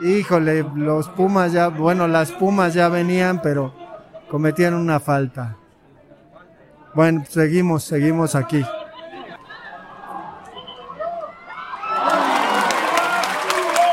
Híjole, 0.00 0.64
los 0.76 1.08
Pumas 1.08 1.52
ya, 1.52 1.68
bueno, 1.68 2.06
las 2.06 2.30
Pumas 2.32 2.74
ya 2.74 2.88
venían, 2.88 3.42
pero 3.42 3.74
cometían 4.30 4.74
una 4.74 5.00
falta. 5.00 5.56
Bueno, 6.94 7.24
seguimos, 7.28 7.84
seguimos 7.84 8.34
aquí. 8.34 8.64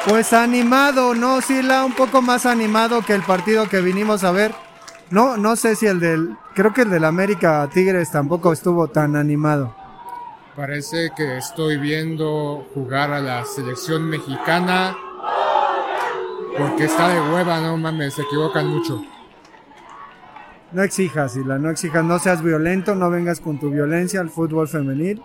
Pues 0.08 0.34
animado, 0.34 1.16
¿no, 1.16 1.42
Sila? 1.42 1.84
Un 1.84 1.94
poco 1.94 2.22
más 2.22 2.46
animado 2.46 3.02
que 3.02 3.14
el 3.14 3.24
partido 3.24 3.68
que 3.68 3.82
vinimos 3.82 4.24
a 4.24 4.32
ver. 4.32 4.54
No, 5.10 5.36
no 5.38 5.56
sé 5.56 5.76
si 5.76 5.88
el 5.88 6.00
del, 6.00 6.38
creo 6.54 6.74
que 6.74 6.84
el 6.84 6.92
del 6.92 7.06
América 7.06 7.68
Tigres 7.74 8.12
tampoco 8.12 8.54
estuvo 8.54 8.88
tan 8.88 9.16
animado. 9.16 9.76
Parece 10.56 11.12
que 11.18 11.38
estoy 11.38 11.78
viendo 11.78 12.66
jugar 12.74 13.12
a 13.12 13.20
la 13.20 13.44
selección 13.46 14.04
mexicana 14.04 14.96
porque 16.58 16.86
está 16.86 17.10
de 17.10 17.34
hueva, 17.34 17.60
no 17.62 17.78
mames, 17.78 18.14
se 18.14 18.22
equivocan 18.22 18.68
mucho. 18.68 19.04
No 20.72 20.84
exijas, 20.84 21.34
Sila, 21.34 21.58
no 21.58 21.70
exijas, 21.70 22.04
no 22.04 22.20
seas 22.20 22.44
violento, 22.44 22.96
no 22.96 23.10
vengas 23.10 23.40
con 23.40 23.60
tu 23.60 23.70
violencia 23.70 24.20
al 24.20 24.30
fútbol 24.30 24.68
femenil. 24.68 25.22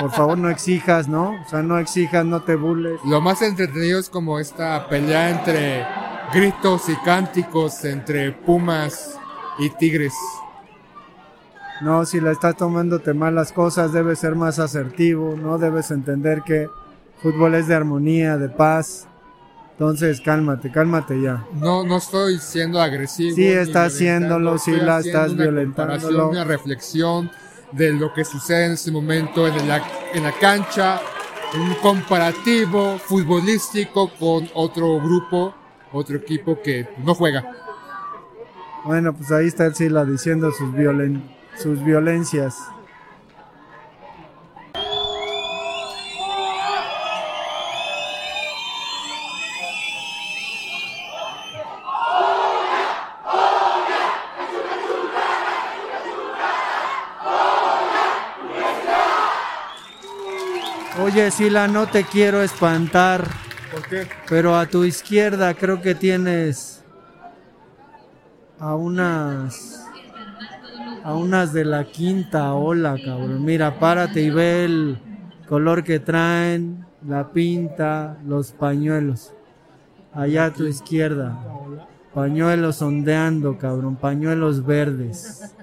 Por 0.00 0.10
favor, 0.10 0.38
no 0.38 0.48
exijas, 0.48 1.06
¿no? 1.06 1.32
O 1.42 1.48
sea, 1.48 1.62
no 1.62 1.78
exijas, 1.78 2.24
no 2.24 2.42
te 2.42 2.54
burles. 2.54 2.98
Lo 3.04 3.20
más 3.20 3.42
entretenido 3.42 3.98
es 3.98 4.08
como 4.08 4.38
esta 4.38 4.88
pelea 4.88 5.30
entre 5.30 5.84
gritos 6.32 6.88
y 6.88 6.96
cánticos 7.04 7.84
entre 7.84 8.32
Pumas 8.32 9.18
y 9.58 9.68
Tigres. 9.68 10.14
No, 11.82 12.06
si 12.06 12.20
la 12.20 12.30
estás 12.30 12.56
tomándote 12.56 13.12
mal 13.12 13.34
las 13.34 13.52
cosas, 13.52 13.92
debes 13.92 14.18
ser 14.18 14.34
más 14.34 14.58
asertivo, 14.58 15.34
no 15.36 15.58
debes 15.58 15.90
entender 15.90 16.42
que 16.42 16.68
fútbol 17.22 17.54
es 17.54 17.68
de 17.68 17.74
armonía, 17.74 18.38
de 18.38 18.48
paz. 18.48 19.08
Entonces, 19.80 20.20
cálmate, 20.20 20.70
cálmate 20.70 21.22
ya. 21.22 21.46
No, 21.54 21.84
no 21.84 21.96
estoy 21.96 22.36
siendo 22.36 22.82
agresivo. 22.82 23.34
Sí, 23.34 23.44
violentando, 23.44 23.80
haciéndolo, 23.80 24.58
sí 24.58 24.72
la 24.72 24.98
haciendo 24.98 25.42
estás 25.42 25.64
comparación, 25.64 26.20
Una 26.20 26.44
reflexión 26.44 27.30
de 27.72 27.94
lo 27.94 28.12
que 28.12 28.26
sucede 28.26 28.66
en 28.66 28.72
este 28.72 28.90
momento 28.90 29.48
en 29.48 29.66
la, 29.66 29.82
en 30.12 30.24
la 30.24 30.32
cancha, 30.32 31.00
un 31.54 31.72
comparativo 31.76 32.98
futbolístico 32.98 34.10
con 34.18 34.50
otro 34.52 35.00
grupo, 35.00 35.54
otro 35.92 36.18
equipo 36.18 36.60
que 36.60 36.86
no 37.02 37.14
juega. 37.14 37.50
Bueno, 38.84 39.14
pues 39.14 39.32
ahí 39.32 39.46
está 39.46 39.64
el 39.64 39.74
Sila 39.74 40.04
diciendo 40.04 40.50
sus, 40.52 40.74
violen 40.74 41.22
sus 41.56 41.82
violencias. 41.82 42.54
Oye, 61.12 61.32
Sila, 61.32 61.66
no 61.66 61.88
te 61.88 62.04
quiero 62.04 62.40
espantar, 62.40 63.26
¿Por 63.72 63.82
qué? 63.88 64.06
pero 64.28 64.54
a 64.56 64.66
tu 64.66 64.84
izquierda 64.84 65.54
creo 65.54 65.82
que 65.82 65.96
tienes 65.96 66.84
a 68.60 68.76
unas 68.76 69.84
a 71.02 71.12
unas 71.14 71.52
de 71.52 71.64
la 71.64 71.82
quinta 71.82 72.52
ola, 72.54 72.94
cabrón. 73.04 73.44
Mira, 73.44 73.80
párate 73.80 74.22
y 74.22 74.30
ve 74.30 74.64
el 74.64 75.00
color 75.48 75.82
que 75.82 75.98
traen, 75.98 76.86
la 77.04 77.32
pinta, 77.32 78.16
los 78.24 78.52
pañuelos. 78.52 79.32
Allá 80.14 80.44
a 80.44 80.52
tu 80.52 80.64
izquierda. 80.64 81.36
Pañuelos 82.14 82.82
ondeando, 82.82 83.58
cabrón, 83.58 83.96
pañuelos 83.96 84.64
verdes. 84.64 85.56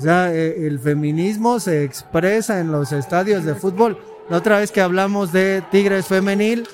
O 0.00 0.02
sea, 0.02 0.32
eh, 0.32 0.66
el 0.66 0.78
feminismo 0.78 1.60
se 1.60 1.84
expresa 1.84 2.58
en 2.58 2.72
los 2.72 2.90
estadios 2.90 3.44
de 3.44 3.54
fútbol. 3.54 4.02
La 4.30 4.38
otra 4.38 4.58
vez 4.58 4.72
que 4.72 4.80
hablamos 4.80 5.30
de 5.30 5.62
Tigres 5.70 6.06
femenil 6.06 6.66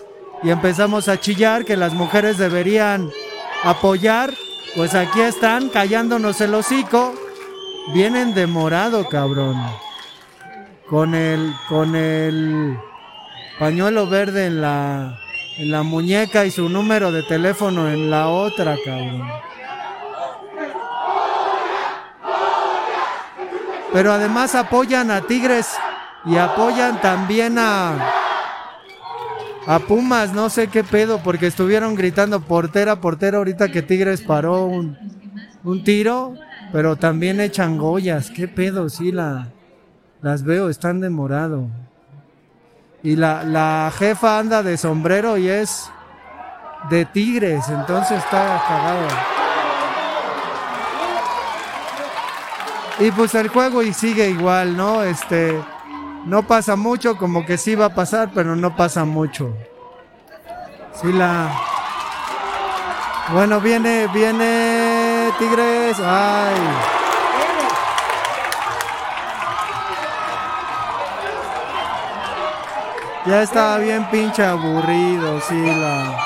y 0.45 0.51
empezamos 0.51 1.09
a 1.09 1.19
chillar 1.19 1.65
que 1.65 1.77
las 1.77 1.93
mujeres 1.93 2.39
deberían 2.39 3.11
apoyar, 3.65 4.33
pues 4.77 4.95
aquí 4.95 5.23
están 5.23 5.71
callándonos 5.71 6.41
el 6.41 6.55
hocico. 6.55 7.15
Vienen 7.93 8.33
de 8.33 8.47
morado, 8.47 9.09
cabrón. 9.09 9.57
Con 10.89 11.17
el 11.17 11.53
con 11.69 11.97
el 11.97 12.79
pañuelo 13.59 14.07
verde 14.07 14.47
en 14.47 14.61
la 14.61 15.19
en 15.59 15.73
la 15.73 15.83
muñeca 15.83 16.47
y 16.47 16.53
su 16.53 16.69
número 16.69 17.11
de 17.11 17.25
teléfono 17.25 17.91
en 17.91 18.09
la 18.09 18.29
otra, 18.29 18.77
cabrón. 18.85 19.27
Pero 23.97 24.13
además 24.13 24.55
apoyan 24.55 25.11
a 25.11 25.23
Tigres 25.23 25.69
y 26.27 26.37
apoyan 26.37 27.01
también 27.01 27.59
a 27.59 28.13
a 29.67 29.79
Pumas, 29.79 30.35
no 30.35 30.51
sé 30.51 30.69
qué 30.69 30.85
pedo, 30.85 31.23
porque 31.23 31.47
estuvieron 31.47 31.95
gritando 31.95 32.41
portera, 32.41 33.01
portera 33.01 33.39
ahorita 33.39 33.71
que 33.71 33.81
Tigres 33.81 34.21
paró 34.21 34.67
un, 34.67 34.99
un 35.65 35.83
tiro, 35.83 36.35
pero 36.73 36.97
también 36.97 37.41
echan 37.41 37.79
goyas, 37.79 38.31
qué 38.31 38.49
pedo, 38.49 38.91
sí 38.91 39.13
la 39.13 39.49
las 40.21 40.43
veo, 40.43 40.69
están 40.69 41.01
de 41.01 41.09
morado. 41.09 41.67
Y 43.03 43.17
la, 43.17 43.45
la 43.45 43.91
jefa 43.97 44.39
anda 44.39 44.63
de 44.63 44.77
sombrero 44.77 45.39
y 45.39 45.49
es 45.49 45.91
de 46.91 47.07
Tigres, 47.07 47.71
entonces 47.71 48.19
está 48.19 48.63
cagado. 48.69 49.36
Y 52.99 53.11
pues 53.11 53.35
el 53.35 53.49
juego 53.49 53.83
y 53.83 53.93
sigue 53.93 54.31
igual, 54.31 54.77
¿no? 54.77 55.03
Este, 55.03 55.63
no 56.25 56.43
pasa 56.45 56.77
mucho, 56.77 57.19
como 57.19 57.45
que 57.45 57.59
sí 57.59 57.75
va 57.75 57.87
a 57.87 57.95
pasar, 57.95 58.31
pero 58.35 58.57
no 58.57 58.75
pasa 58.75 59.05
mucho. 59.05 59.55
Sí 60.95 61.13
la... 61.13 61.51
Bueno, 63.33 63.61
viene, 63.61 64.07
viene 64.15 65.31
Tigres. 65.39 65.99
Ay. 66.01 66.55
Ya 73.27 73.43
estaba 73.43 73.79
bien 73.79 74.09
pinche 74.09 74.45
aburrido, 74.45 75.41
Sila. 75.41 76.17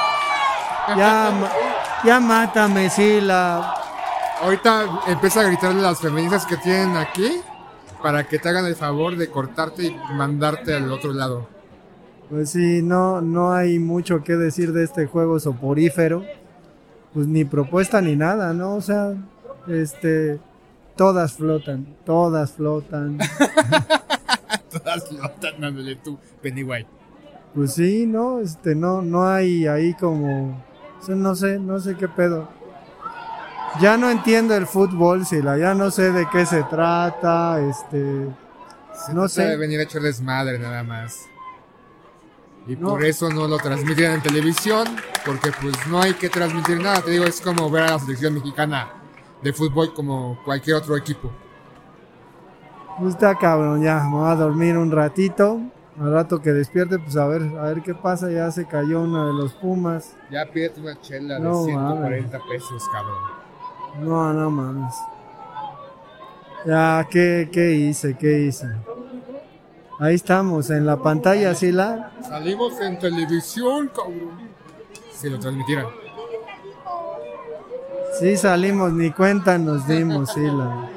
Ya, 0.97 1.33
ya 2.05 2.21
mátame, 2.21 2.91
Sila. 2.91 3.80
Ahorita 4.43 5.03
empieza 5.07 5.41
a 5.41 5.45
gritarle 5.45 5.81
a 5.81 5.91
las 5.91 6.01
feministas 6.01 6.47
que 6.47 6.57
tienen 6.57 6.97
aquí 6.97 7.41
para 8.03 8.27
que 8.27 8.39
te 8.39 8.49
hagan 8.49 8.65
el 8.65 8.75
favor 8.75 9.17
de 9.17 9.29
cortarte 9.29 9.87
y 9.87 9.97
mandarte 10.15 10.75
al 10.75 10.91
otro 10.91 11.13
lado. 11.13 11.47
Pues 12.31 12.51
sí, 12.51 12.81
no, 12.83 13.21
no 13.21 13.53
hay 13.53 13.79
mucho 13.79 14.23
que 14.23 14.37
decir 14.37 14.73
de 14.73 14.85
este 14.85 15.07
juego 15.07 15.39
soporífero. 15.41 16.25
Pues 17.13 17.27
ni 17.27 17.45
propuesta 17.45 18.01
ni 18.01 18.17
nada, 18.17 18.55
¿no? 18.55 18.77
O 18.77 18.81
sea, 18.81 19.15
este, 19.67 20.39
todas 20.97 21.35
flotan, 21.35 21.97
todas 22.05 22.53
flotan. 22.53 23.19
Todas 24.71 25.09
flotan, 25.09 25.65
ándale 25.65 25.97
tú, 25.97 26.17
Pennywise. 26.41 26.87
Pues 27.55 27.75
sí, 27.75 28.07
no, 28.07 28.39
este, 28.39 28.77
no, 28.77 29.03
no 29.03 29.29
hay 29.29 29.67
ahí 29.67 29.95
como, 29.95 30.63
o 31.01 31.03
sea, 31.03 31.17
no 31.17 31.35
sé, 31.35 31.59
no 31.59 31.81
sé 31.81 31.97
qué 31.97 32.07
pedo. 32.07 32.49
Ya 33.79 33.97
no 33.97 34.11
entiendo 34.11 34.55
el 34.57 34.67
fútbol, 34.67 35.25
Sila, 35.25 35.57
ya 35.57 35.75
no 35.75 35.91
sé 35.91 36.11
de 36.13 36.27
qué 36.31 36.45
se 36.45 36.63
trata, 36.65 37.61
este, 37.61 38.27
no 39.13 39.29
Se 39.29 39.47
sé. 39.51 39.57
venir 39.57 39.79
a 39.81 39.85
echar 39.85 40.03
desmadre 40.03 40.59
nada 40.59 40.83
más. 40.83 41.27
Y 42.67 42.77
No. 42.77 42.91
por 42.91 43.05
eso 43.05 43.31
no 43.31 43.47
lo 43.47 43.57
transmiten 43.59 44.11
en 44.13 44.23
televisión, 44.23 44.87
porque 45.25 45.51
pues 45.63 45.75
no 45.89 46.01
hay 46.01 46.15
que 46.15 46.29
transmitir 46.29 46.83
nada. 46.83 47.01
Te 47.01 47.13
digo, 47.13 47.25
es 47.25 47.41
como 47.41 47.71
ver 47.71 47.85
a 47.85 47.91
la 47.93 47.99
selección 48.01 48.35
mexicana 48.35 48.89
de 49.43 49.53
fútbol 49.53 49.95
como 49.95 50.39
cualquier 50.45 50.77
otro 50.77 50.97
equipo. 50.97 51.31
Pues 52.99 53.15
está 53.15 53.35
cabrón, 53.37 53.83
ya, 53.83 54.03
me 54.05 54.11
voy 54.17 54.31
a 54.31 54.35
dormir 54.35 54.77
un 54.77 54.91
ratito. 54.91 55.61
Al 55.99 56.13
rato 56.13 56.41
que 56.41 56.51
despierte, 56.53 56.99
pues 56.99 57.17
a 57.17 57.27
ver, 57.27 57.43
a 57.59 57.63
ver 57.63 57.83
qué 57.83 57.95
pasa, 57.95 58.31
ya 58.31 58.51
se 58.51 58.67
cayó 58.67 59.03
uno 59.03 59.27
de 59.29 59.33
los 59.35 59.53
Pumas. 59.55 60.17
Ya 60.31 60.45
pídete 60.51 60.81
una 60.81 61.01
chela 61.01 61.35
de 61.35 61.41
No, 61.41 61.65
140 61.65 62.39
pesos, 62.49 62.83
cabrón. 62.93 63.40
No, 64.01 64.33
no 64.33 64.51
mames. 64.51 64.95
Ya, 66.67 67.07
¿qué, 67.11 67.49
qué 67.53 67.73
hice? 67.73 68.17
¿Qué 68.17 68.41
hice? 68.41 68.67
Ahí 69.99 70.15
estamos, 70.15 70.71
en 70.71 70.87
la 70.87 70.97
pantalla, 70.97 71.55
¿sí 71.55 71.73
la? 71.73 72.13
Salimos 72.27 72.81
en 72.81 72.99
televisión, 72.99 73.91
cabrón. 73.95 74.51
Si 75.13 75.29
lo 75.29 75.39
transmitieran. 75.39 75.87
Sí 78.19 78.37
salimos, 78.37 78.93
ni 78.93 79.11
cuenta 79.11 79.59
nos 79.59 79.87
dimos, 79.87 80.33
sí 80.33 80.41
la. 80.41 80.89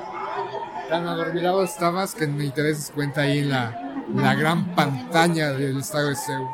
Tan 0.90 1.08
adormilado 1.08 1.64
estabas 1.64 2.16
que 2.16 2.28
ni 2.28 2.50
te 2.52 2.64
des 2.64 2.92
cuenta 2.94 3.22
ahí 3.22 3.40
en 3.40 3.50
la, 3.50 4.06
la 4.16 4.36
gran 4.36 4.74
pantalla 4.76 5.52
del 5.52 5.80
estadio 5.80 6.10
de 6.10 6.16
Seu. 6.16 6.48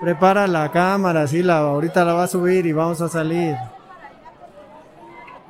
Prepara 0.00 0.46
la 0.46 0.70
cámara, 0.72 1.26
sí 1.28 1.42
la, 1.42 1.58
ahorita 1.58 2.04
la 2.04 2.14
va 2.14 2.24
a 2.24 2.28
subir 2.28 2.66
y 2.66 2.72
vamos 2.72 3.00
a 3.00 3.08
salir. 3.08 3.56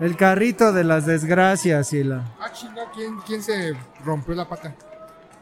El 0.03 0.17
carrito 0.17 0.73
de 0.73 0.83
las 0.83 1.07
desgracias, 1.07 1.88
sí 1.88 2.03
la. 2.03 2.25
Ah, 2.41 2.51
chinga, 2.53 2.91
¿quién, 2.93 3.19
quién 3.25 3.43
se 3.43 3.73
rompió 4.05 4.35
la 4.35 4.49
pata? 4.49 4.75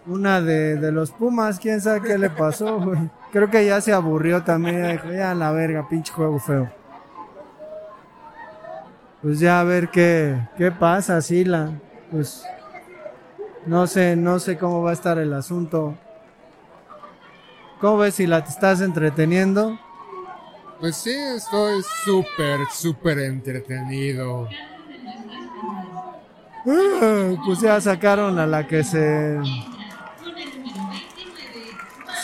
una 0.07 0.41
de, 0.41 0.77
de 0.77 0.93
los 0.93 1.11
Pumas, 1.11 1.59
quién 1.59 1.81
sabe 1.81 2.03
qué 2.03 2.19
le 2.19 2.31
pasó, 2.31 2.81
güey. 2.81 3.11
Creo 3.33 3.51
que 3.51 3.65
ya 3.65 3.81
se 3.81 3.93
aburrió 3.93 4.43
también, 4.43 4.93
dijo, 4.93 5.11
ya 5.13 5.35
la 5.35 5.53
verga, 5.53 5.89
pinche 5.89 6.13
juego 6.13 6.39
feo. 6.39 6.71
Pues 9.23 9.39
ya 9.39 9.61
a 9.61 9.65
ver 9.65 9.91
qué, 9.91 10.37
qué 10.57 10.71
pasa, 10.71 11.21
Sila. 11.21 11.73
Pues 12.11 12.45
no 13.67 13.87
sé, 13.87 14.17
no 14.17 14.39
sé 14.39 14.59
cómo 14.59 14.83
va 14.83 14.91
a 14.91 14.95
estar 14.95 15.19
el 15.19 15.33
asunto. 15.33 15.97
¿Cómo 17.81 17.99
ves 17.99 18.17
si 18.17 18.27
la 18.27 18.45
te 18.45 18.51
estás 18.51 18.81
entreteniendo? 18.81 19.79
Pues 20.81 20.97
sí, 20.97 21.11
estoy 21.11 21.83
súper, 22.05 22.61
súper 22.73 23.19
entretenido. 23.19 24.49
Ah, 26.67 27.35
Pues 27.45 27.61
ya 27.61 27.81
sacaron 27.81 28.39
a 28.39 28.47
la 28.47 28.67
que 28.67 28.83
se. 28.83 29.39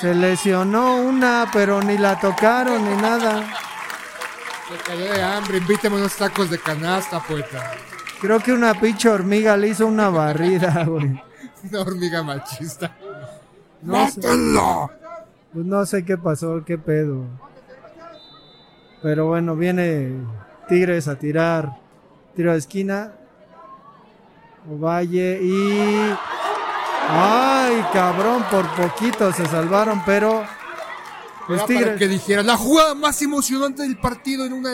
Se 0.01 0.15
lesionó 0.15 0.97
una, 0.97 1.49
pero 1.53 1.83
ni 1.83 1.97
la 1.97 2.19
tocaron 2.21 2.85
ni 2.85 2.97
nada. 3.01 3.41
Me 4.71 4.77
cayó 4.85 5.05
de 5.13 5.23
hambre, 5.23 5.59
invítame 5.59 5.97
unos 5.97 6.17
tacos 6.17 6.51
de 6.51 6.59
canasta, 6.59 7.21
poeta. 7.21 7.73
Creo 8.21 8.41
que 8.41 8.53
una 8.53 8.75
pinche 8.75 9.09
hormiga 9.09 9.57
le 9.57 9.69
hizo 9.69 9.87
una 9.87 10.09
barrida, 10.11 10.85
güey. 10.89 11.23
Una 11.71 11.81
hormiga 11.81 12.23
machista. 12.23 12.95
No 13.83 14.09
pues 15.53 15.65
no 15.65 15.87
sé 15.87 16.05
qué 16.05 16.19
pasó, 16.19 16.63
qué 16.65 16.77
pedo. 16.77 17.25
Pero 19.07 19.27
bueno, 19.27 19.55
viene 19.55 20.17
Tigres 20.67 21.07
a 21.07 21.15
tirar. 21.17 21.79
Tiro 22.35 22.51
de 22.51 22.59
esquina. 22.59 23.13
Ovalle 24.69 25.39
y. 25.41 26.13
¡Ay, 27.09 27.87
cabrón! 27.93 28.45
Por 28.51 28.67
poquito 28.75 29.33
se 29.33 29.47
salvaron, 29.47 30.03
pero. 30.05 30.43
Los 31.47 31.59
Era 31.59 31.67
para 31.67 31.67
Tigres. 31.67 31.99
que 32.01 32.09
dijera 32.09 32.43
la 32.43 32.57
jugada 32.57 32.97
más 32.97 33.23
emocionante 33.23 33.83
del 33.83 33.97
partido 33.97 34.45
en 34.45 34.55
una. 34.55 34.71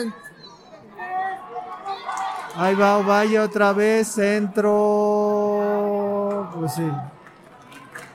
Ahí 2.55 2.73
va 2.73 2.97
Ovalle 2.97 3.39
otra 3.39 3.71
vez, 3.71 4.07
centro. 4.07 4.71
Pues 6.55 6.73
sí. 6.73 6.89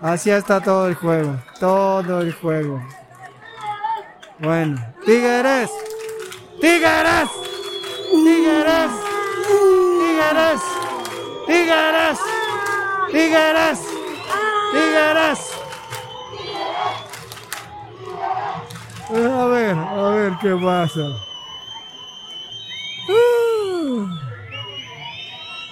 Así 0.03 0.31
está 0.31 0.61
todo 0.61 0.89
el 0.89 0.97
juego. 0.97 1.37
Todo 1.61 2.23
el 2.23 2.33
juego. 2.33 2.83
Bueno. 4.41 4.85
Tigres. 5.07 5.71
Tigres. 6.61 7.31
Tigres. 8.11 8.90
Tigres. 9.99 10.61
Tigres. 11.47 12.18
Tigres. 13.12 13.81
Tigres. 14.73 15.40
A 19.11 19.44
ver, 19.47 19.77
a 19.77 20.09
ver 20.11 20.33
qué 20.40 20.55
pasa. 20.57 21.16
Uh. 23.09 24.07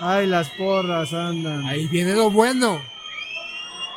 Ay, 0.01 0.27
las 0.27 0.49
porras 0.51 1.13
andan. 1.13 1.67
Ahí 1.67 1.87
viene 1.89 2.15
lo 2.15 2.31
bueno. 2.31 2.81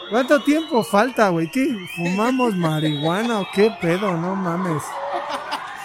¿Cuánto 0.10 0.42
tiempo 0.42 0.84
falta, 0.84 1.30
güey? 1.30 1.50
¿Qué? 1.52 1.68
¿Fumamos 1.96 2.56
marihuana 2.56 3.42
o 3.42 3.48
qué 3.54 3.72
pedo? 3.80 4.18
No 4.18 4.36
mames. 4.36 4.84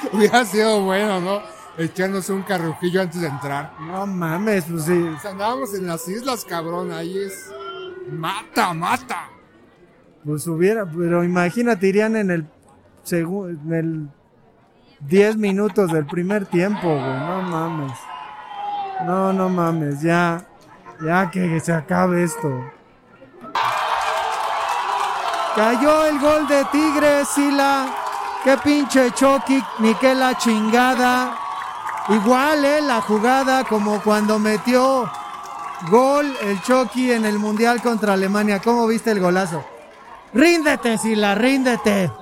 Hubiera 0.13 0.45
sido 0.45 0.83
bueno, 0.83 1.21
¿no? 1.21 1.43
Echarnos 1.77 2.29
un 2.31 2.43
carrujillo 2.43 3.03
antes 3.03 3.21
de 3.21 3.27
entrar. 3.27 3.73
No 3.81 4.07
mames, 4.07 4.65
pues 4.71 4.85
sí. 4.85 4.93
O 4.93 5.19
sea, 5.19 5.33
andábamos 5.33 5.75
en 5.75 5.87
las 5.87 6.07
islas, 6.09 6.45
cabrón. 6.45 6.93
Ahí 6.93 7.19
es. 7.19 7.51
Mata, 8.11 8.73
mata. 8.73 9.29
Pues 10.25 10.47
hubiera, 10.47 10.87
pero 10.87 11.25
imagínate, 11.25 11.89
irían 11.89 12.17
en 12.17 12.31
el 12.31 12.47
en 13.11 13.73
el 13.73 14.09
10 15.01 15.37
minutos 15.37 15.93
del 15.93 16.07
primer 16.07 16.47
tiempo, 16.47 16.89
güey. 16.89 17.19
No 17.19 17.43
mames. 17.43 17.99
No, 19.05 19.33
no 19.33 19.49
mames, 19.49 20.01
ya. 20.01 20.47
Ya 21.05 21.31
que 21.31 21.61
se 21.61 21.73
acabe 21.73 22.23
esto. 22.23 22.49
Cayó 25.57 26.07
el 26.07 26.19
gol 26.19 26.49
de 26.49 26.65
Tigres, 26.73 27.29
Sila. 27.29 28.04
Qué 28.45 28.59
pinche 28.59 29.11
Chucky, 29.13 29.65
ni 29.79 29.95
qué 29.95 30.15
la 30.15 30.37
chingada. 30.37 31.39
Igual, 32.11 32.63
eh, 32.65 32.83
la 32.83 33.01
jugada 33.01 33.65
como 33.65 34.03
cuando 34.03 34.39
metió 34.39 35.11
gol 35.91 36.37
el 36.43 36.61
Chucky 36.61 37.13
en 37.13 37.25
el 37.25 37.39
Mundial 37.39 37.81
contra 37.81 38.13
Alemania. 38.13 38.61
¿Cómo 38.61 38.87
viste 38.87 39.13
el 39.13 39.21
golazo? 39.21 39.65
Ríndete, 40.35 40.99
Sila, 40.99 41.35
ríndete. 41.35 42.13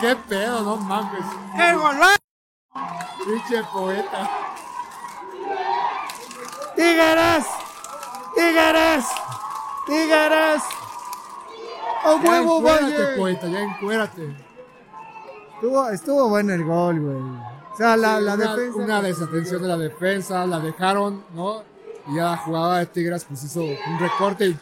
¿Qué 0.00 0.16
pedo? 0.28 0.62
No 0.62 0.76
mames. 0.78 1.24
¡Qué 1.56 1.72
golazo! 1.74 2.16
Pinche 3.24 3.62
poeta. 3.70 4.30
¡Tigres! 6.74 7.46
¡Tigres! 8.34 9.04
¡Tigres! 9.86 10.62
¡A 12.04 12.16
Ya 12.22 12.30
huevo, 12.30 12.58
encuérate, 12.58 12.84
Valle! 12.98 13.16
poeta, 13.18 13.46
ya 13.48 13.60
encuérate. 13.60 14.51
Estuvo, 15.62 15.88
estuvo 15.90 16.28
bueno 16.28 16.52
el 16.54 16.64
gol, 16.64 16.98
güey. 16.98 17.22
O 17.72 17.76
sea, 17.76 17.96
la, 17.96 18.20
la 18.20 18.34
una, 18.34 18.56
defensa. 18.56 18.78
una 18.78 19.00
desatención 19.00 19.62
de 19.62 19.68
la 19.68 19.76
defensa, 19.76 20.44
la 20.44 20.58
dejaron, 20.58 21.22
¿no? 21.36 21.62
Y 22.08 22.16
ya 22.16 22.30
la 22.32 22.36
jugada 22.36 22.78
de 22.80 22.86
Tigres 22.86 23.24
pues 23.24 23.44
hizo 23.44 23.60
un 23.62 23.98
recorte 24.00 24.48
y 24.48 24.58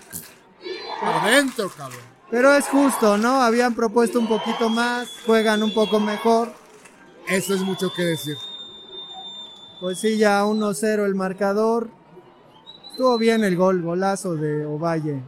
adentro, 1.02 1.70
cabrón. 1.74 2.00
Pero 2.30 2.54
es 2.54 2.66
justo, 2.66 3.16
¿no? 3.16 3.40
Habían 3.40 3.74
propuesto 3.74 4.20
un 4.20 4.28
poquito 4.28 4.68
más, 4.68 5.08
juegan 5.24 5.62
un 5.62 5.72
poco 5.72 6.00
mejor. 6.00 6.52
Eso 7.26 7.54
es 7.54 7.62
mucho 7.62 7.90
que 7.96 8.02
decir. 8.02 8.36
Pues 9.80 10.00
sí, 10.00 10.18
ya 10.18 10.44
1-0 10.44 11.06
el 11.06 11.14
marcador. 11.14 11.88
Estuvo 12.90 13.16
bien 13.16 13.42
el 13.42 13.56
gol, 13.56 13.80
golazo 13.80 14.34
de 14.34 14.66
Ovalle. 14.66 15.22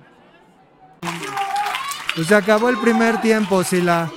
Pues 2.14 2.26
se 2.26 2.34
acabó 2.34 2.68
el 2.68 2.76
primer 2.76 3.22
tiempo, 3.22 3.64
Sila. 3.64 4.12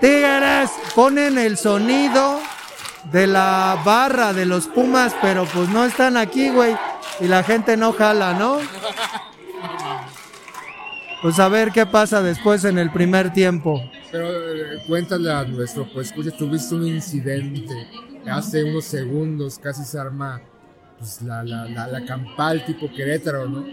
Tigres 0.00 0.70
ponen 0.94 1.38
el 1.38 1.56
sonido 1.56 2.40
de 3.10 3.26
la 3.26 3.80
barra 3.84 4.32
de 4.32 4.46
los 4.46 4.66
Pumas, 4.66 5.14
pero 5.20 5.44
pues 5.46 5.68
no 5.70 5.84
están 5.84 6.16
aquí, 6.16 6.50
güey. 6.50 6.76
Y 7.20 7.26
la 7.26 7.42
gente 7.42 7.76
no 7.76 7.92
jala, 7.92 8.34
¿no? 8.34 8.58
Pues 11.22 11.38
a 11.40 11.48
ver 11.48 11.72
qué 11.72 11.84
pasa 11.84 12.22
después 12.22 12.64
en 12.64 12.78
el 12.78 12.92
primer 12.92 13.32
tiempo. 13.32 13.82
Pero 14.12 14.28
eh, 14.30 14.82
cuéntale 14.86 15.32
a 15.32 15.42
nuestro, 15.44 15.86
pues 15.92 16.08
escucha, 16.08 16.30
tuviste 16.36 16.74
un 16.74 16.86
incidente 16.86 17.74
hace 18.30 18.62
unos 18.62 18.84
segundos, 18.84 19.58
casi 19.58 19.84
se 19.84 19.98
arma 19.98 20.40
pues, 20.98 21.20
la, 21.22 21.42
la, 21.42 21.64
la, 21.64 21.88
la 21.88 22.04
campal 22.04 22.64
tipo 22.64 22.88
Querétaro, 22.92 23.48
¿no? 23.48 23.64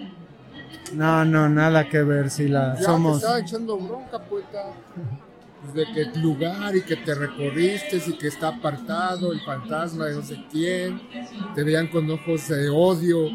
No, 0.93 1.23
no, 1.25 1.49
nada 1.49 1.87
que 1.87 2.01
ver, 2.03 2.29
Sila. 2.29 2.73
Ya 2.73 2.79
te 2.79 2.83
Somos. 2.85 3.17
estaba 3.17 3.39
echando 3.39 3.77
bronca, 3.77 4.19
poeta. 4.19 4.63
Pues 5.65 5.87
de 5.87 5.93
que 5.93 6.19
lugar 6.19 6.75
y 6.75 6.81
que 6.81 6.95
te 6.95 7.15
recorriste 7.15 8.01
y 8.05 8.13
que 8.13 8.27
está 8.27 8.49
apartado 8.49 9.31
el 9.31 9.39
fantasma 9.41 10.05
de 10.05 10.15
no 10.15 10.21
sé 10.21 10.37
quién. 10.51 11.01
Te 11.55 11.63
veían 11.63 11.87
con 11.87 12.09
ojos 12.09 12.47
de 12.49 12.69
odio. 12.69 13.29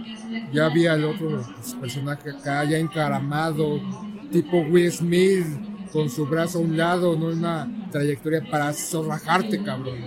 Ya 0.53 0.67
había 0.67 0.95
el 0.95 1.05
otro 1.05 1.43
pues, 1.57 1.75
personaje 1.75 2.31
acá, 2.31 2.65
ya 2.65 2.79
encaramado, 2.79 3.81
tipo 4.31 4.61
Will 4.61 4.93
Smith, 4.93 5.47
con 5.93 6.09
su 6.09 6.27
brazo 6.27 6.59
a 6.59 6.63
un 6.63 6.77
lado, 6.77 7.17
no 7.17 7.27
una 7.27 7.69
trayectoria 7.91 8.45
para 8.49 8.73
zorrajarte, 8.73 9.63
cabrón. 9.63 9.99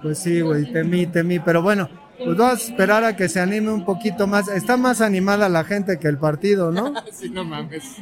Pues 0.00 0.18
sí, 0.18 0.40
güey, 0.42 0.70
temí, 0.70 1.06
temí, 1.06 1.40
pero 1.40 1.62
bueno, 1.62 1.88
pues 2.22 2.36
vamos 2.36 2.60
a 2.60 2.70
esperar 2.70 3.04
a 3.04 3.16
que 3.16 3.28
se 3.28 3.40
anime 3.40 3.72
un 3.72 3.84
poquito 3.84 4.26
más. 4.26 4.48
Está 4.48 4.76
más 4.76 5.00
animada 5.00 5.48
la 5.48 5.64
gente 5.64 5.98
que 5.98 6.08
el 6.08 6.18
partido, 6.18 6.70
¿no? 6.70 6.94
Así 7.10 7.30
no 7.30 7.44
mames. 7.44 7.96